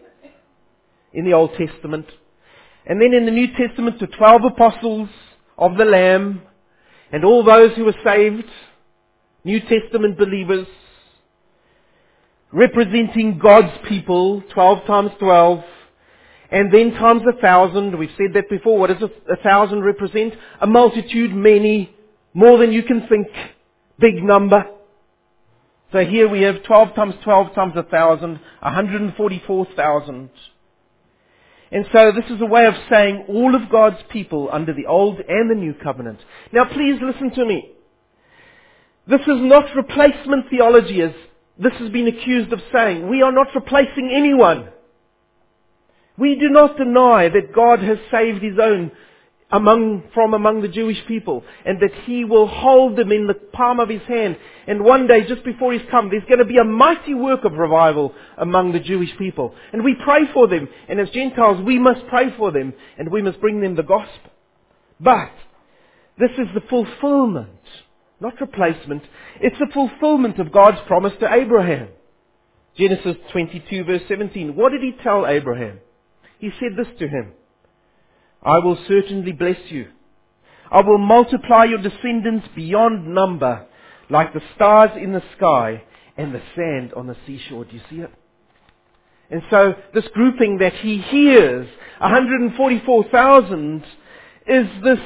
[1.13, 2.07] in the Old Testament.
[2.85, 5.09] And then in the New Testament, the 12 apostles
[5.57, 6.43] of the Lamb
[7.13, 8.45] and all those who were saved,
[9.45, 10.67] New Testament believers,
[12.51, 15.63] representing God's people, 12 times 12,
[16.51, 17.97] and then times a thousand.
[17.97, 18.79] We've said that before.
[18.79, 20.35] What does a, a thousand represent?
[20.61, 21.95] A multitude, many,
[22.35, 23.29] more than you can think
[24.03, 24.67] big number.
[25.93, 30.31] So here we have 12 times 12 times 1,000, 144,000.
[31.71, 35.21] And so this is a way of saying all of God's people under the Old
[35.27, 36.19] and the New Covenant.
[36.53, 37.71] Now please listen to me.
[39.07, 41.12] This is not replacement theology as
[41.59, 43.09] this has been accused of saying.
[43.09, 44.69] We are not replacing anyone.
[46.19, 48.93] We do not deny that God has saved His own
[49.53, 53.79] among, from among the Jewish people and that He will hold them in the palm
[53.79, 54.37] of His hand.
[54.67, 57.53] And one day, just before He's come, there's going to be a mighty work of
[57.53, 59.55] revival among the Jewish people.
[59.73, 60.69] And we pray for them.
[60.88, 64.31] And as Gentiles, we must pray for them and we must bring them the gospel.
[64.99, 65.33] But,
[66.19, 67.51] this is the fulfillment,
[68.21, 69.03] not replacement.
[69.41, 71.88] It's the fulfillment of God's promise to Abraham.
[72.77, 74.57] Genesis 22 verse 17.
[74.57, 75.81] What did He tell Abraham?
[76.38, 77.33] He said this to him.
[78.43, 79.89] I will certainly bless you.
[80.71, 83.67] I will multiply your descendants beyond number,
[84.09, 85.83] like the stars in the sky
[86.17, 87.65] and the sand on the seashore.
[87.65, 88.11] Do you see it?
[89.31, 93.85] And so this grouping that he hears, 144,000,
[94.47, 94.99] is this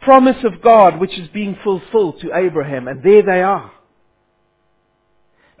[0.00, 2.88] promise of God which is being fulfilled to Abraham.
[2.88, 3.72] And there they are.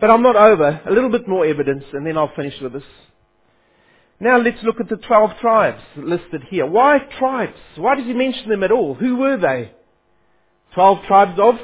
[0.00, 0.80] But I'm not over.
[0.84, 2.82] A little bit more evidence and then I'll finish with this.
[4.22, 6.64] Now let's look at the 12 tribes listed here.
[6.64, 7.58] Why tribes?
[7.74, 8.94] Why does he mention them at all?
[8.94, 9.72] Who were they?
[10.74, 11.56] 12 tribes of?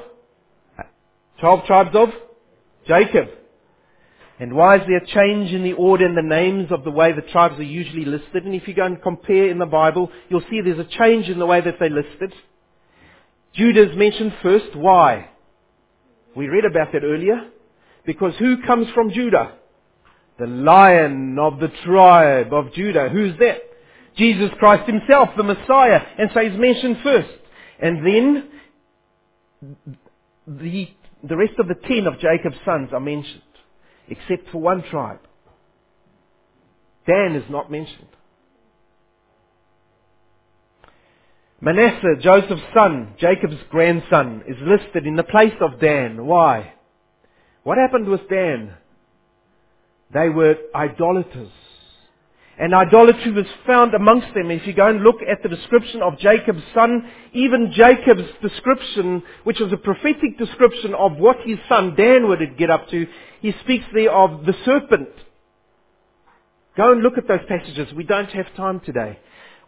[1.38, 2.08] 12 tribes of?
[2.84, 3.28] Jacob.
[4.40, 7.12] And why is there a change in the order and the names of the way
[7.12, 8.44] the tribes are usually listed?
[8.44, 11.38] And if you go and compare in the Bible, you'll see there's a change in
[11.38, 12.34] the way that they're listed.
[13.54, 14.74] Judah is mentioned first.
[14.74, 15.28] Why?
[16.34, 17.50] We read about that earlier.
[18.04, 19.52] Because who comes from Judah?
[20.38, 23.08] The lion of the tribe of Judah.
[23.08, 23.58] Who's that?
[24.16, 26.00] Jesus Christ himself, the Messiah.
[26.18, 27.28] And so he's mentioned first.
[27.80, 28.48] And then
[30.46, 30.88] the,
[31.22, 33.42] the rest of the ten of Jacob's sons are mentioned,
[34.08, 35.20] except for one tribe.
[37.06, 38.08] Dan is not mentioned.
[41.60, 46.24] Manasseh, Joseph's son, Jacob's grandson, is listed in the place of Dan.
[46.24, 46.74] Why?
[47.64, 48.74] What happened with Dan?
[50.12, 51.50] They were idolaters.
[52.58, 54.50] And idolatry was found amongst them.
[54.50, 59.60] If you go and look at the description of Jacob's son, even Jacob's description, which
[59.60, 63.06] was a prophetic description of what his son Dan would get up to,
[63.40, 65.10] he speaks there of the serpent.
[66.76, 67.92] Go and look at those passages.
[67.94, 69.20] We don't have time today.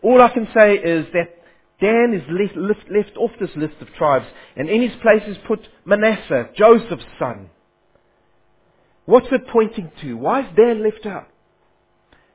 [0.02, 1.36] All I can say is that
[1.80, 4.26] Dan is left, left, left off this list of tribes,
[4.56, 7.50] and in his place is put Manasseh, Joseph's son.
[9.10, 10.14] What's it pointing to?
[10.14, 11.26] Why is Dan left out?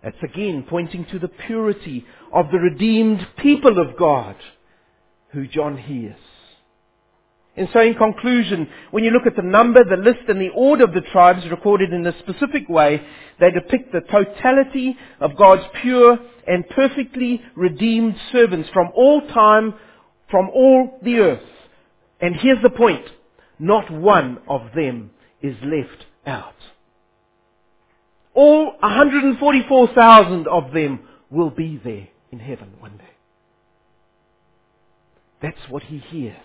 [0.04, 4.36] It's again pointing to the purity of the redeemed people of God
[5.30, 6.18] who John hears.
[7.56, 10.84] And so in conclusion, when you look at the number, the list and the order
[10.84, 13.02] of the tribes recorded in a specific way,
[13.40, 19.76] they depict the totality of God's pure and perfectly redeemed servants from all time,
[20.30, 21.50] from all the earth.
[22.20, 23.06] And here's the point.
[23.60, 25.12] Not one of them
[25.42, 26.54] is left out.
[28.34, 33.04] All 144,000 of them will be there in heaven one day.
[35.42, 36.36] That's what he hears.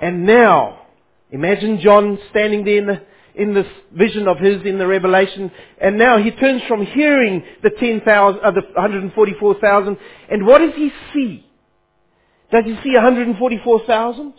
[0.00, 0.86] And now,
[1.30, 3.02] imagine John standing there in, the,
[3.34, 7.70] in this vision of his in the Revelation, and now he turns from hearing the
[7.70, 9.96] 10,000, uh, the 144,000,
[10.30, 11.46] and what does he see?
[12.52, 14.34] Does he see 144,000?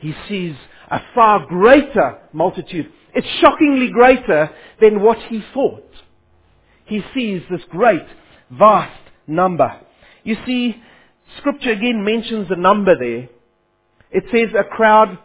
[0.00, 0.54] He sees
[0.90, 2.92] a far greater multitude.
[3.14, 5.90] It's shockingly greater than what he thought.
[6.84, 8.06] He sees this great,
[8.50, 9.80] vast number.
[10.22, 10.76] You see,
[11.38, 13.28] scripture again mentions the number there.
[14.10, 15.18] It says a crowd,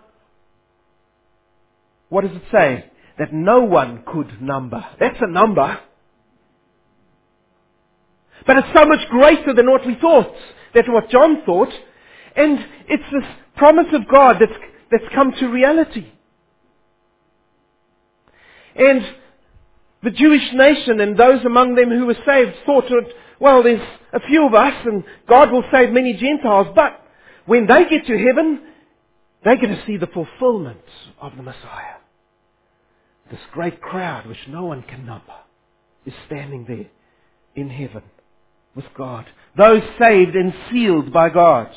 [2.09, 2.85] what does it say?
[3.19, 4.83] That no one could number.
[4.99, 5.79] That's a number.
[8.47, 10.33] But it's so much greater than what we thought,
[10.73, 11.69] than what John thought.
[12.35, 14.51] And it's this promise of God that's
[14.91, 16.07] that's come to reality.
[18.75, 19.03] And
[20.03, 22.85] the Jewish nation and those among them who were saved thought
[23.39, 23.81] well, there's
[24.13, 27.01] a few of us and God will save many Gentiles, but
[27.47, 28.61] when they get to heaven,
[29.43, 30.83] they're going to see the fulfillment
[31.19, 31.95] of the Messiah.
[33.31, 35.33] This great crowd, which no one can number,
[36.05, 36.85] is standing there
[37.55, 38.03] in heaven
[38.75, 39.25] with God.
[39.57, 41.71] Those saved and sealed by God.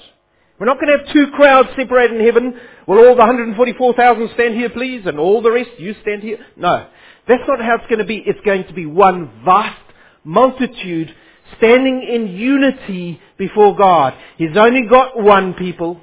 [0.58, 2.60] We're not going to have two crowds separated in heaven.
[2.86, 5.04] Will all the 144,000 stand here, please?
[5.04, 6.38] And all the rest, you stand here?
[6.56, 6.88] No.
[7.26, 8.22] That's not how it's going to be.
[8.24, 9.80] It's going to be one vast
[10.22, 11.14] multitude
[11.56, 14.14] standing in unity before God.
[14.38, 16.00] He's only got one people.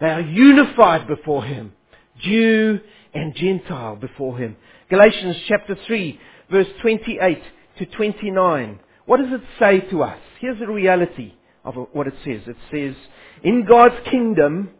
[0.00, 1.72] They are unified before Him.
[2.20, 2.80] Jew
[3.12, 4.56] and Gentile before Him.
[4.88, 6.20] Galatians chapter 3
[6.50, 7.42] verse 28
[7.78, 8.80] to 29.
[9.06, 10.18] What does it say to us?
[10.40, 11.34] Here's the reality
[11.64, 12.42] of what it says.
[12.46, 12.94] It says,
[13.42, 14.70] in God's kingdom,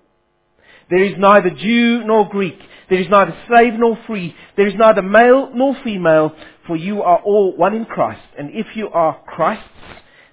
[0.89, 2.59] there is neither Jew nor Greek.
[2.89, 4.35] There is neither slave nor free.
[4.57, 6.35] There is neither male nor female,
[6.66, 8.26] for you are all one in Christ.
[8.39, 9.64] And if you are Christ's,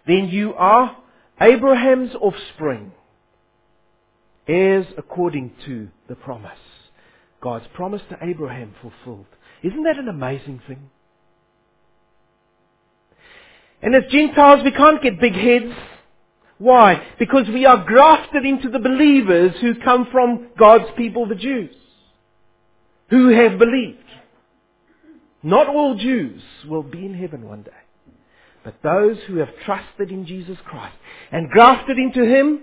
[0.07, 0.97] then you are
[1.39, 2.91] Abraham's offspring,
[4.47, 6.57] heirs according to the promise.
[7.41, 9.27] God's promise to Abraham fulfilled.
[9.61, 10.89] Isn't that an amazing thing?
[13.81, 15.73] And as Gentiles, we can't get big heads.
[16.59, 17.05] Why?
[17.19, 21.75] Because we are grafted into the believers who come from God's people, the Jews,
[23.09, 23.99] who have believed.
[25.43, 27.71] Not all Jews will be in heaven one day,
[28.63, 30.95] but those who have trusted in Jesus Christ
[31.31, 32.61] and grafted into Him,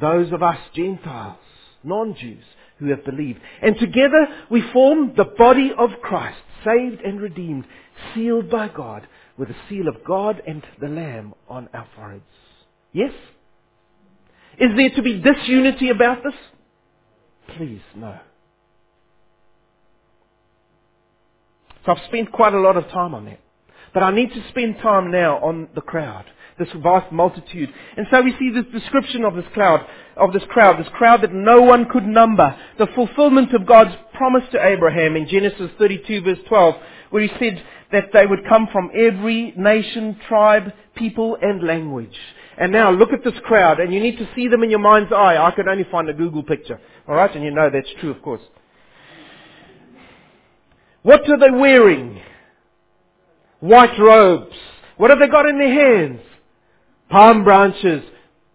[0.00, 1.36] those of us Gentiles,
[1.84, 2.44] non-Jews,
[2.78, 3.40] who have believed.
[3.60, 7.66] And together we form the body of Christ, saved and redeemed,
[8.14, 9.06] sealed by God
[9.40, 12.22] with the seal of God and the Lamb on our foreheads.
[12.92, 13.10] Yes?
[14.58, 16.34] Is there to be disunity about this?
[17.56, 18.18] Please, no.
[21.86, 23.40] So I've spent quite a lot of time on that.
[23.94, 26.26] But I need to spend time now on the crowd,
[26.58, 27.72] this vast multitude.
[27.96, 29.86] And so we see this description of this cloud,
[30.18, 34.44] of this crowd, this crowd that no one could number, the fulfillment of God's promise
[34.52, 36.74] to Abraham in Genesis 32 verse 12,
[37.08, 42.14] where he said that they would come from every nation, tribe, people, and language.
[42.58, 45.10] And now look at this crowd, and you need to see them in your mind's
[45.10, 45.38] eye.
[45.38, 46.78] I could only find a Google picture.
[47.08, 48.42] Alright, and you know that's true, of course.
[51.00, 52.20] What are they wearing?
[53.60, 54.54] White robes.
[54.98, 56.20] What have they got in their hands?
[57.08, 58.04] Palm branches.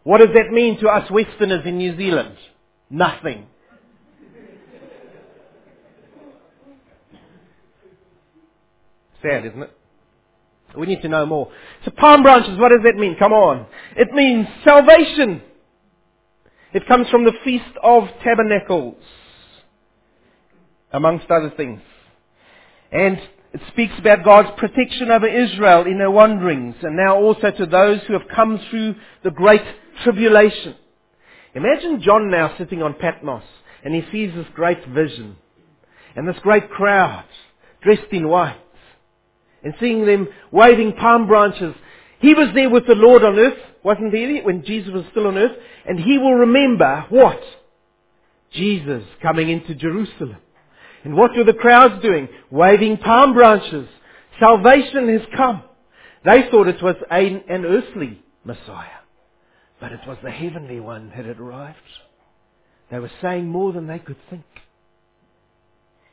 [0.04, 2.38] What does that mean to us Westerners in New Zealand?
[2.92, 3.48] Nothing.
[9.26, 9.72] Sad, isn't it?
[10.78, 11.52] We need to know more.
[11.84, 13.16] So palm branches, what does that mean?
[13.18, 13.66] Come on.
[13.96, 15.42] It means salvation.
[16.74, 19.02] It comes from the Feast of Tabernacles,
[20.92, 21.82] amongst other things.
[22.92, 23.18] And
[23.54, 28.02] it speaks about God's protection over Israel in their wanderings, and now also to those
[28.08, 29.64] who have come through the great
[30.04, 30.76] tribulation.
[31.54, 33.44] Imagine John now sitting on Patmos,
[33.84, 35.38] and he sees this great vision,
[36.18, 37.26] and this great crowd,
[37.82, 38.60] dressed in white
[39.66, 41.76] and seeing them waving palm branches.
[42.20, 45.38] He was there with the Lord on earth, wasn't he, when Jesus was still on
[45.38, 45.58] earth?
[45.86, 47.42] And he will remember what?
[48.54, 50.38] Jesus coming into Jerusalem.
[51.04, 52.30] And what were the crowds doing?
[52.50, 53.88] Waving palm branches.
[54.40, 55.64] Salvation has come.
[56.24, 59.02] They thought it was an, an earthly Messiah.
[59.80, 61.78] But it was the heavenly one that had arrived.
[62.90, 64.46] They were saying more than they could think.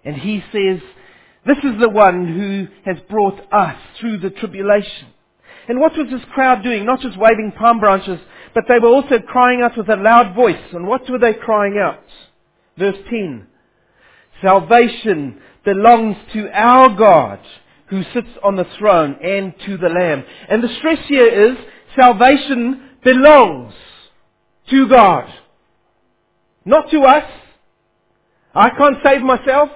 [0.05, 0.81] And he says,
[1.47, 5.09] this is the one who has brought us through the tribulation.
[5.68, 6.84] And what was this crowd doing?
[6.84, 8.20] Not just waving palm branches,
[8.55, 10.72] but they were also crying out with a loud voice.
[10.72, 12.05] And what were they crying out?
[12.76, 13.47] Verse 10.
[14.40, 17.40] Salvation belongs to our God
[17.86, 20.24] who sits on the throne and to the Lamb.
[20.49, 21.57] And the stress here is
[21.97, 23.74] salvation belongs
[24.70, 25.32] to God.
[26.64, 27.30] Not to us.
[28.55, 29.70] I can't save myself.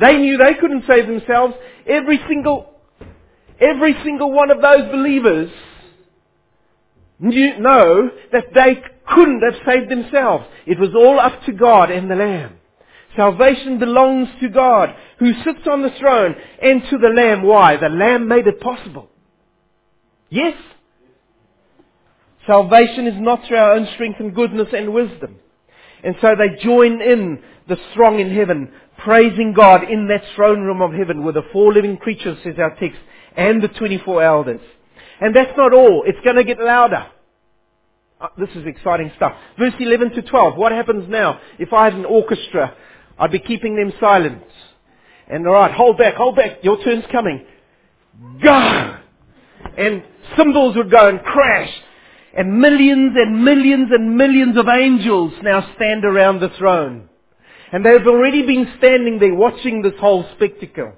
[0.00, 1.54] They knew they couldn't save themselves.
[1.86, 2.72] Every single,
[3.60, 5.50] every single one of those believers
[7.18, 10.46] knew, know that they couldn't have saved themselves.
[10.66, 12.56] It was all up to God and the Lamb.
[13.14, 17.42] Salvation belongs to God, who sits on the throne, and to the Lamb.
[17.42, 17.76] Why?
[17.76, 19.10] The Lamb made it possible.
[20.30, 20.54] Yes?
[22.46, 25.36] Salvation is not through our own strength and goodness and wisdom.
[26.02, 30.82] And so they join in the throng in heaven, praising God in that throne room
[30.82, 33.00] of heaven with the four living creatures, says our text,
[33.36, 34.60] and the 24 elders.
[35.20, 36.04] And that's not all.
[36.06, 37.06] It's going to get louder.
[38.20, 39.34] Uh, this is exciting stuff.
[39.58, 40.56] Verse 11 to 12.
[40.56, 41.40] What happens now?
[41.58, 42.74] If I had an orchestra,
[43.18, 44.42] I'd be keeping them silent.
[45.28, 46.58] And alright, hold back, hold back.
[46.62, 47.46] Your turn's coming.
[48.42, 48.96] Go!
[49.78, 50.02] And
[50.36, 51.70] cymbals would go and crash.
[52.36, 57.08] And millions and millions and millions of angels now stand around the throne.
[57.72, 60.92] And they've already been standing there watching this whole spectacle.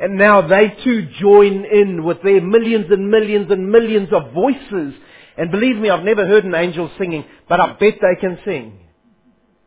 [0.00, 4.94] And now they too join in with their millions and millions and millions of voices.
[5.36, 8.80] And believe me, I've never heard an angel singing, but I bet they can sing.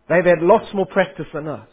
[0.09, 1.67] They've had lots more practice than us.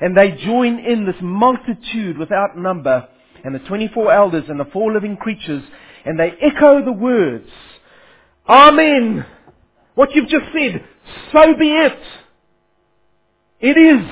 [0.00, 3.08] And they join in this multitude without number,
[3.44, 5.62] and the 24 elders and the four living creatures,
[6.04, 7.48] and they echo the words,
[8.48, 9.24] Amen!
[9.94, 10.84] What you've just said,
[11.32, 11.98] So be it.
[13.60, 14.06] It is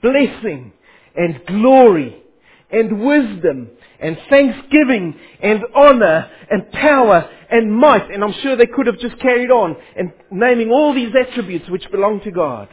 [0.00, 0.72] blessing
[1.16, 2.22] and glory
[2.70, 8.10] and wisdom and thanksgiving and honor and power and might.
[8.10, 11.90] And I'm sure they could have just carried on and naming all these attributes which
[11.90, 12.68] belong to God.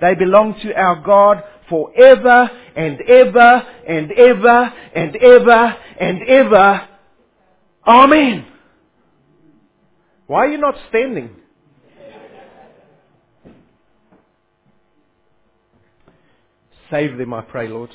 [0.00, 6.88] They belong to our God forever and ever and ever and ever and ever.
[7.86, 8.46] Amen.
[10.26, 11.30] Why are you not standing?
[16.90, 17.90] Save them, I pray, Lord.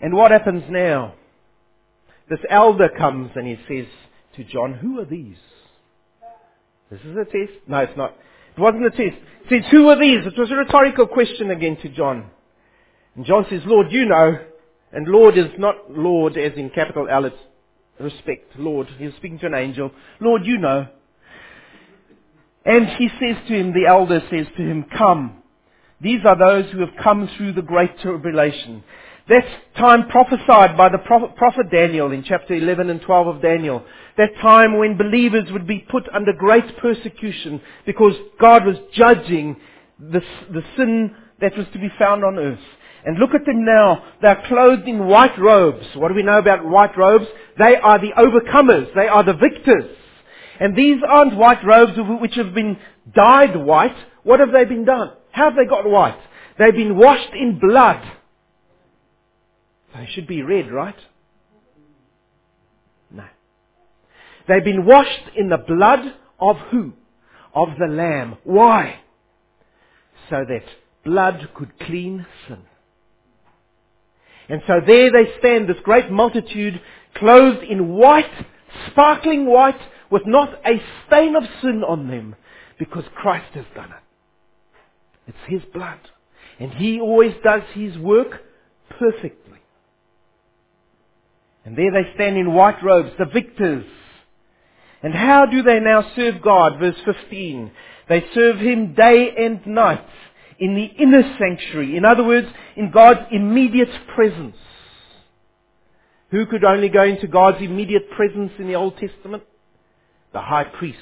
[0.00, 1.14] And what happens now?
[2.28, 3.86] This elder comes and he says
[4.36, 5.36] to John, Who are these?
[6.90, 7.58] This is a test?
[7.66, 8.16] No, it's not.
[8.56, 9.20] It wasn't a test.
[9.48, 10.26] He says, Who are these?
[10.26, 12.30] It was a rhetorical question again to John.
[13.16, 14.38] And John says, Lord, you know.
[14.92, 17.36] And Lord is not Lord as in capital L, it's
[18.00, 18.58] respect.
[18.58, 18.88] Lord.
[18.98, 19.90] He's speaking to an angel.
[20.20, 20.88] Lord, you know.
[22.64, 25.42] And he says to him, the elder says to him, Come.
[26.00, 28.82] These are those who have come through the great tribulation.
[29.28, 29.46] That's
[29.78, 33.82] time prophesied by the prophet Daniel in chapter 11 and 12 of Daniel.
[34.18, 39.56] That time when believers would be put under great persecution because God was judging
[39.98, 40.20] the,
[40.50, 42.58] the sin that was to be found on earth.
[43.04, 44.02] And look at them now.
[44.22, 45.86] They're clothed in white robes.
[45.94, 47.26] What do we know about white robes?
[47.58, 48.94] They are the overcomers.
[48.94, 49.96] They are the victors.
[50.58, 52.78] And these aren't white robes which have been
[53.14, 53.96] dyed white.
[54.22, 55.12] What have they been done?
[55.32, 56.18] How have they got white?
[56.58, 58.02] They've been washed in blood.
[59.94, 60.96] They should be red, right?
[63.10, 63.24] No.
[64.48, 66.92] They've been washed in the blood of who?
[67.54, 68.38] Of the Lamb.
[68.44, 69.00] Why?
[70.30, 70.64] So that
[71.04, 72.62] blood could clean sin.
[74.48, 76.80] And so there they stand, this great multitude,
[77.14, 78.30] clothed in white,
[78.90, 79.80] sparkling white,
[80.10, 82.36] with not a stain of sin on them,
[82.78, 84.02] because Christ has done it.
[85.28, 85.98] It's His blood.
[86.60, 88.42] And He always does His work
[88.90, 89.58] perfectly.
[91.64, 93.86] And there they stand in white robes, the victors.
[95.02, 96.78] And how do they now serve God?
[96.78, 97.70] Verse 15.
[98.08, 100.04] They serve Him day and night
[100.58, 101.96] in the inner sanctuary.
[101.96, 104.56] In other words, in God's immediate presence.
[106.30, 109.44] Who could only go into God's immediate presence in the Old Testament?
[110.32, 110.98] The high priest,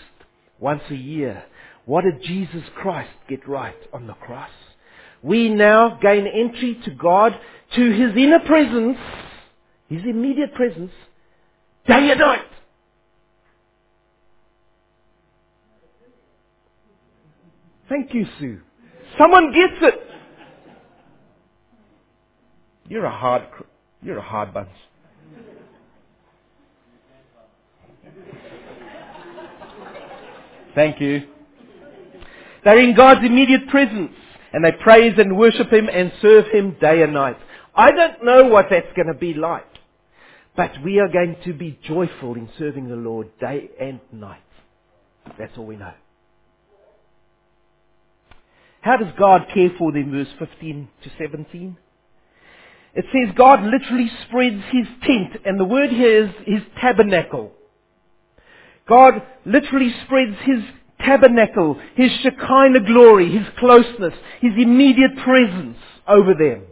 [0.58, 1.44] once a year.
[1.84, 4.50] What did Jesus Christ get right on the cross?
[5.22, 7.32] We now gain entry to God,
[7.76, 8.98] to His inner presence,
[9.88, 10.92] His immediate presence,
[11.86, 12.40] day and night.
[17.88, 18.60] Thank you, Sue.
[19.18, 19.94] Someone gets it.
[22.88, 23.42] You're a hard,
[24.02, 24.68] you're a hard bunch.
[30.74, 31.28] Thank you.
[32.64, 34.12] They're in God's immediate presence
[34.52, 37.38] and they praise and worship Him and serve Him day and night.
[37.74, 39.66] I don't know what that's going to be like,
[40.56, 44.42] but we are going to be joyful in serving the Lord day and night.
[45.38, 45.94] That's all we know.
[48.82, 51.76] How does God care for them, verse 15 to 17?
[52.94, 57.52] It says God literally spreads His tent, and the word here is His tabernacle.
[58.88, 60.64] God literally spreads His
[60.98, 66.64] tabernacle, His Shekinah glory, His closeness, His immediate presence over them.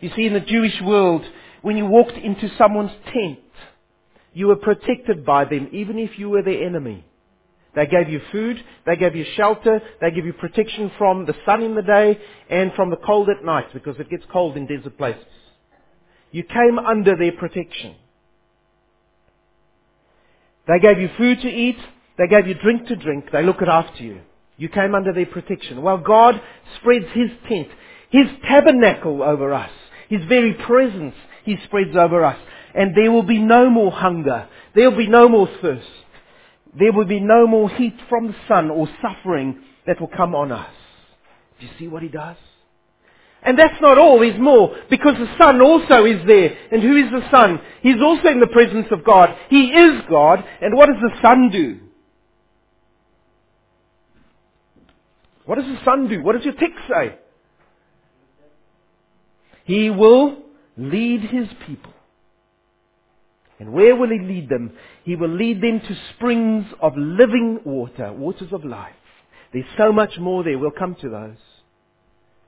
[0.00, 1.24] You see, in the Jewish world,
[1.62, 3.38] when you walked into someone's tent,
[4.32, 7.04] you were protected by them, even if you were their enemy.
[7.74, 11.62] They gave you food, they gave you shelter, they give you protection from the sun
[11.62, 12.18] in the day
[12.48, 15.24] and from the cold at night, because it gets cold in desert places.
[16.32, 17.94] You came under their protection.
[20.66, 21.78] They gave you food to eat.
[22.18, 23.26] They gave you drink to drink.
[23.32, 24.20] They looked after you.
[24.56, 25.82] You came under their protection.
[25.82, 26.40] Well, God
[26.78, 27.68] spreads His tent,
[28.10, 29.70] His tabernacle over us.
[30.08, 31.14] His very presence
[31.44, 32.38] He spreads over us.
[32.74, 34.48] And there will be no more hunger.
[34.74, 35.88] There will be no more thirst.
[36.78, 40.52] There will be no more heat from the sun or suffering that will come on
[40.52, 40.70] us.
[41.58, 42.36] Do you see what He does?
[43.42, 46.56] And that's not all, there's more, because the Son also is there.
[46.70, 47.60] And who is the Son?
[47.82, 49.34] He's also in the presence of God.
[49.48, 51.80] He is God, and what does the Son do?
[55.46, 56.22] What does the Son do?
[56.22, 57.18] What does your text say?
[59.64, 60.42] He will
[60.76, 61.92] lead His people.
[63.60, 64.72] And where will He lead them?
[65.04, 68.94] He will lead them to springs of living water, waters of life.
[69.52, 70.58] There's so much more there.
[70.58, 71.36] We'll come to those.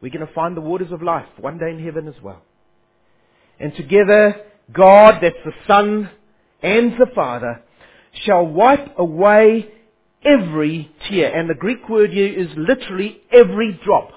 [0.00, 2.42] We're going to find the waters of life one day in heaven as well.
[3.60, 4.40] And together,
[4.72, 6.10] God, that's the Son
[6.62, 7.62] and the Father,
[8.24, 9.68] shall wipe away
[10.24, 11.34] every tear.
[11.34, 14.10] And the Greek word here is literally every drop.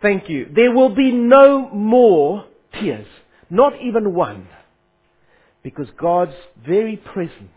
[0.00, 0.50] Thank you.
[0.54, 2.46] There will be no more
[2.78, 3.06] tears.
[3.50, 4.48] Not even one.
[5.64, 6.34] Because God's
[6.64, 7.50] very presence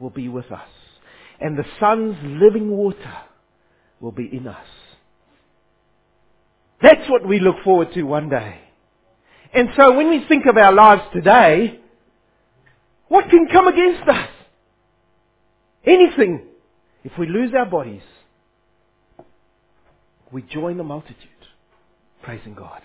[0.00, 0.68] will be with us.
[1.38, 3.14] And the Son's living water
[4.00, 4.66] will be in us.
[6.82, 8.58] That's what we look forward to one day.
[9.52, 11.78] And so when we think of our lives today,
[13.08, 14.28] what can come against us?
[15.84, 16.46] Anything.
[17.04, 18.02] If we lose our bodies,
[20.32, 21.16] we join the multitude,
[22.22, 22.80] praising God.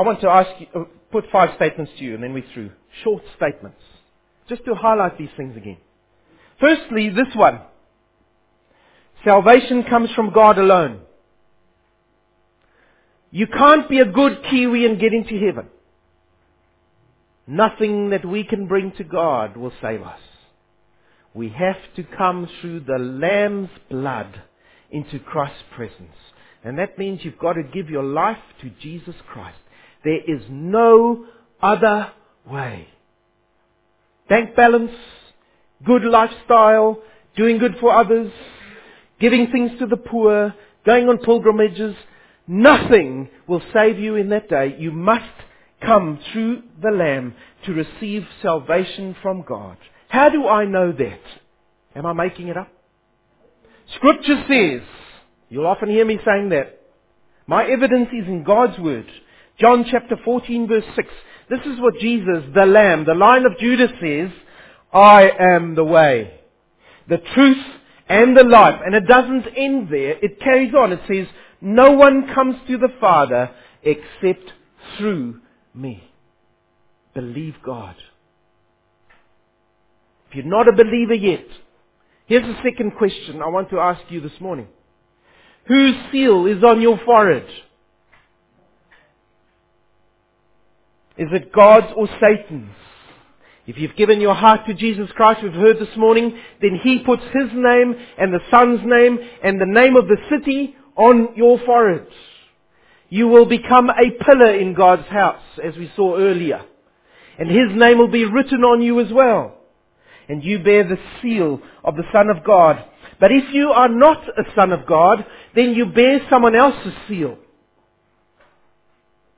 [0.00, 2.70] I want to ask you, uh, put five statements to you and then we're through.
[3.04, 3.82] Short statements.
[4.48, 5.76] Just to highlight these things again.
[6.58, 7.60] Firstly, this one.
[9.22, 11.02] Salvation comes from God alone.
[13.30, 15.68] You can't be a good Kiwi and get into heaven.
[17.46, 20.20] Nothing that we can bring to God will save us.
[21.34, 24.40] We have to come through the Lamb's blood
[24.90, 26.16] into Christ's presence.
[26.64, 29.58] And that means you've got to give your life to Jesus Christ.
[30.04, 31.26] There is no
[31.62, 32.12] other
[32.50, 32.88] way.
[34.28, 34.92] Bank balance,
[35.84, 37.02] good lifestyle,
[37.36, 38.32] doing good for others,
[39.18, 40.54] giving things to the poor,
[40.86, 41.94] going on pilgrimages,
[42.46, 44.76] nothing will save you in that day.
[44.78, 45.24] You must
[45.82, 47.34] come through the Lamb
[47.66, 49.76] to receive salvation from God.
[50.08, 51.20] How do I know that?
[51.94, 52.68] Am I making it up?
[53.96, 54.82] Scripture says,
[55.48, 56.80] you'll often hear me saying that,
[57.46, 59.06] my evidence is in God's Word.
[59.60, 61.08] John chapter 14 verse 6.
[61.50, 64.30] This is what Jesus, the Lamb, the Lion of Judah says,
[64.92, 66.40] I am the way,
[67.08, 67.64] the truth,
[68.08, 68.80] and the life.
[68.84, 70.16] And it doesn't end there.
[70.22, 70.92] It carries on.
[70.92, 71.26] It says,
[71.60, 73.50] no one comes to the Father
[73.82, 74.52] except
[74.96, 75.40] through
[75.74, 76.02] me.
[77.14, 77.96] Believe God.
[80.28, 81.46] If you're not a believer yet,
[82.26, 84.68] here's the second question I want to ask you this morning.
[85.66, 87.46] Whose seal is on your forehead?
[91.20, 92.70] Is it God's or Satan's?
[93.66, 97.22] If you've given your heart to Jesus Christ, we've heard this morning, then He puts
[97.24, 102.06] His name and the Son's name and the name of the city on your forehead.
[103.10, 106.64] You will become a pillar in God's house, as we saw earlier.
[107.38, 109.58] And His name will be written on you as well.
[110.26, 112.82] And you bear the seal of the Son of God.
[113.20, 117.36] But if you are not a Son of God, then you bear someone else's seal.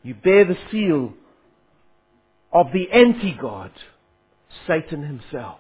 [0.04, 1.14] You bear the seal
[2.53, 3.70] of the anti-God,
[4.66, 5.59] Satan himself.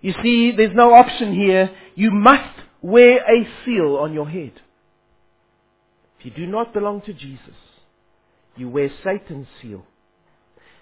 [0.00, 1.70] You see, there's no option here.
[1.94, 4.52] You must wear a seal on your head.
[6.18, 7.54] If you do not belong to Jesus,
[8.56, 9.84] you wear Satan's seal.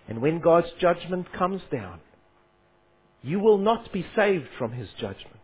[0.08, 2.00] And when God's judgment comes down,
[3.22, 5.34] you will not be saved from his judgment.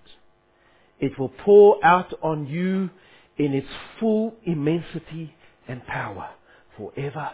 [1.00, 2.90] It will pour out on you
[3.36, 5.34] in its full immensity
[5.66, 6.30] and power
[6.76, 7.30] forever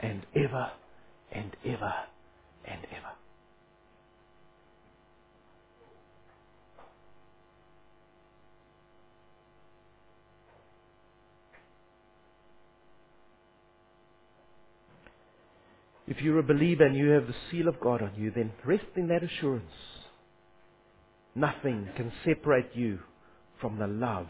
[0.00, 0.70] and ever
[1.34, 1.92] and ever
[2.64, 3.12] and ever.
[16.06, 18.84] If you're a believer and you have the seal of God on you, then rest
[18.96, 19.64] in that assurance.
[21.34, 22.98] Nothing can separate you
[23.60, 24.26] from the love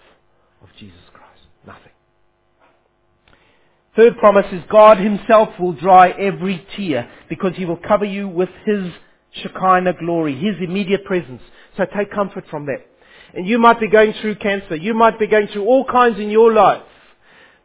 [0.63, 1.41] of Jesus Christ.
[1.67, 1.92] Nothing.
[3.95, 8.49] Third promise is God himself will dry every tear because he will cover you with
[8.65, 8.91] his
[9.33, 11.43] Shekinah glory, his immediate presence.
[11.77, 12.87] So take comfort from that.
[13.35, 14.77] And you might be going through cancer.
[14.77, 16.83] You might be going through all kinds in your life.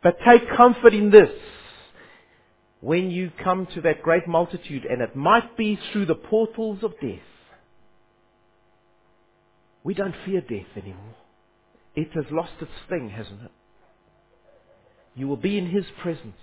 [0.03, 1.29] But take comfort in this.
[2.79, 6.91] When you come to that great multitude, and it might be through the portals of
[7.01, 7.19] death,
[9.83, 11.15] we don't fear death anymore.
[11.95, 13.51] It has lost its sting, hasn't it?
[15.17, 16.37] You will be in His presence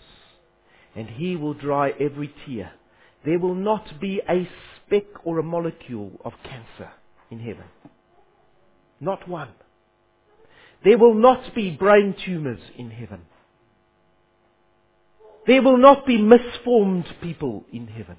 [0.97, 2.72] and He will dry every tear.
[3.25, 6.91] There will not be a speck or a molecule of cancer
[7.31, 7.64] in heaven.
[9.01, 9.51] Not one.
[10.85, 13.22] There will not be brain tumors in heaven.
[15.47, 18.16] There will not be misformed people in heaven.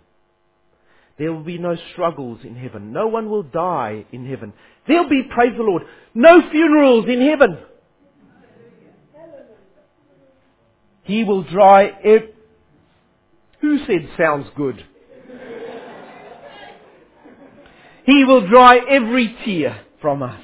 [1.17, 2.91] There will be no struggles in heaven.
[2.91, 4.53] No one will die in heaven.
[4.87, 5.83] There'll be, praise the Lord,
[6.13, 7.57] no funerals in heaven.
[11.05, 12.35] He will dry it.
[13.61, 14.83] Who said sounds good?
[18.05, 20.41] He will dry every tear from us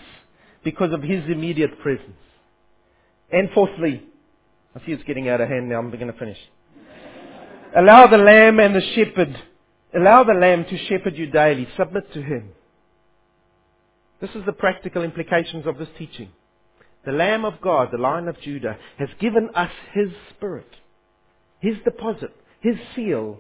[0.64, 2.18] because of His immediate presence.
[3.32, 4.04] And fourthly,
[4.76, 6.38] I see it's getting out of hand now, I'm going to finish.
[7.76, 9.36] Allow the lamb and the shepherd,
[9.96, 11.68] allow the lamb to shepherd you daily.
[11.78, 12.50] Submit to him.
[14.20, 16.30] This is the practical implications of this teaching.
[17.06, 20.70] The Lamb of God, the Lion of Judah, has given us His Spirit,
[21.60, 23.40] His deposit, His seal.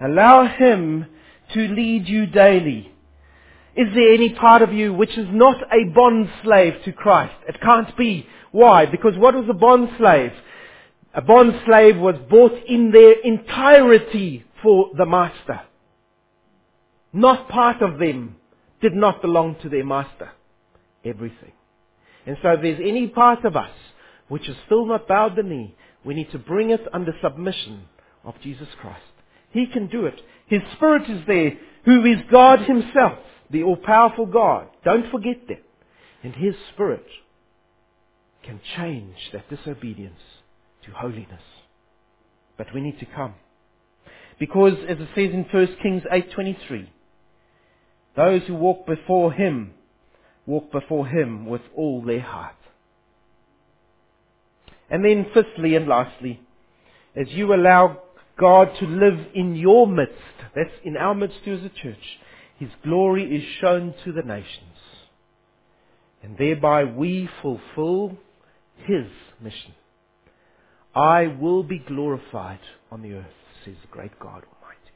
[0.00, 1.06] Allow Him
[1.54, 2.92] to lead you daily.
[3.74, 7.34] Is there any part of you which is not a bond slave to Christ?
[7.48, 8.26] It can't be.
[8.50, 8.86] Why?
[8.86, 10.32] Because what was a bond slave?
[11.14, 15.62] A bond slave was bought in their entirety for the master.
[17.12, 18.36] Not part of them
[18.82, 20.30] did not belong to their master.
[21.04, 21.52] Everything.
[22.28, 23.70] And so if there's any part of us
[24.28, 25.74] which is still not bowed the knee,
[26.04, 27.84] we need to bring it under submission
[28.22, 29.00] of Jesus Christ.
[29.50, 30.20] He can do it.
[30.46, 31.52] His Spirit is there,
[31.86, 33.18] who is God Himself,
[33.50, 34.68] the all-powerful God.
[34.84, 35.62] Don't forget that.
[36.22, 37.06] And His Spirit
[38.44, 40.20] can change that disobedience
[40.84, 41.40] to holiness.
[42.58, 43.36] But we need to come.
[44.38, 46.88] Because, as it says in 1 Kings 8.23,
[48.14, 49.72] those who walk before Him
[50.48, 52.56] walk before Him with all their heart.
[54.90, 56.40] And then fifthly and lastly,
[57.14, 58.02] as you allow
[58.40, 60.14] God to live in your midst,
[60.54, 62.18] that's in our midst too as a church,
[62.58, 64.64] His glory is shown to the nations.
[66.22, 68.16] And thereby we fulfill
[68.86, 69.06] His
[69.40, 69.74] mission.
[70.94, 73.26] I will be glorified on the earth,
[73.64, 74.94] says the great God Almighty.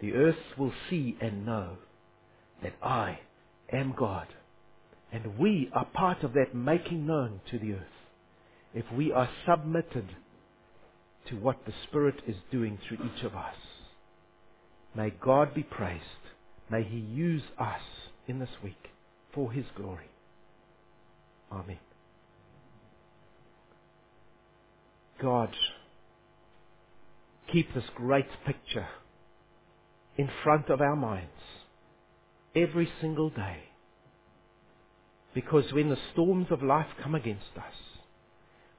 [0.00, 1.76] The earth will see and know
[2.62, 3.20] that I
[3.72, 4.26] am God.
[5.12, 7.82] And we are part of that making known to the earth.
[8.74, 10.08] If we are submitted
[11.28, 13.54] to what the Spirit is doing through each of us.
[14.94, 16.02] May God be praised.
[16.70, 17.80] May He use us
[18.26, 18.90] in this week
[19.34, 20.08] for His glory.
[21.52, 21.78] Amen.
[25.20, 25.50] God,
[27.52, 28.88] keep this great picture
[30.16, 31.30] in front of our minds
[32.56, 33.58] every single day.
[35.34, 37.74] Because when the storms of life come against us,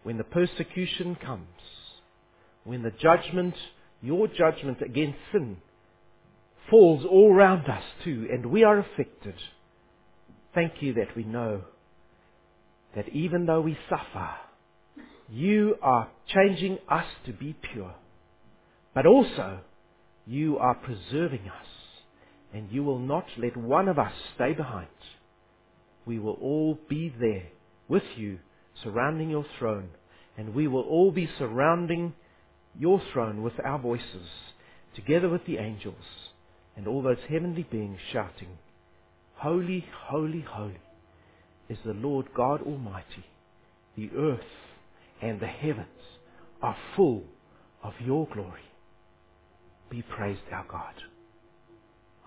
[0.03, 1.45] when the persecution comes,
[2.63, 3.53] when the judgment,
[4.01, 5.57] your judgment against sin,
[6.69, 9.35] falls all round us too, and we are affected,
[10.55, 11.61] thank you that we know
[12.95, 14.31] that even though we suffer,
[15.29, 17.93] you are changing us to be pure.
[18.95, 19.59] But also,
[20.25, 21.76] you are preserving us
[22.53, 24.87] and you will not let one of us stay behind.
[26.05, 27.47] We will all be there
[27.87, 28.39] with you,
[28.83, 29.89] surrounding your throne,
[30.37, 32.13] and we will all be surrounding
[32.77, 34.27] your throne with our voices,
[34.95, 35.95] together with the angels
[36.77, 38.49] and all those heavenly beings shouting,
[39.35, 40.79] Holy, holy, holy
[41.69, 43.25] is the Lord God Almighty.
[43.95, 44.39] The earth
[45.21, 45.87] and the heavens
[46.61, 47.23] are full
[47.83, 48.61] of your glory.
[49.89, 50.93] Be praised our God.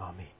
[0.00, 0.39] Amen.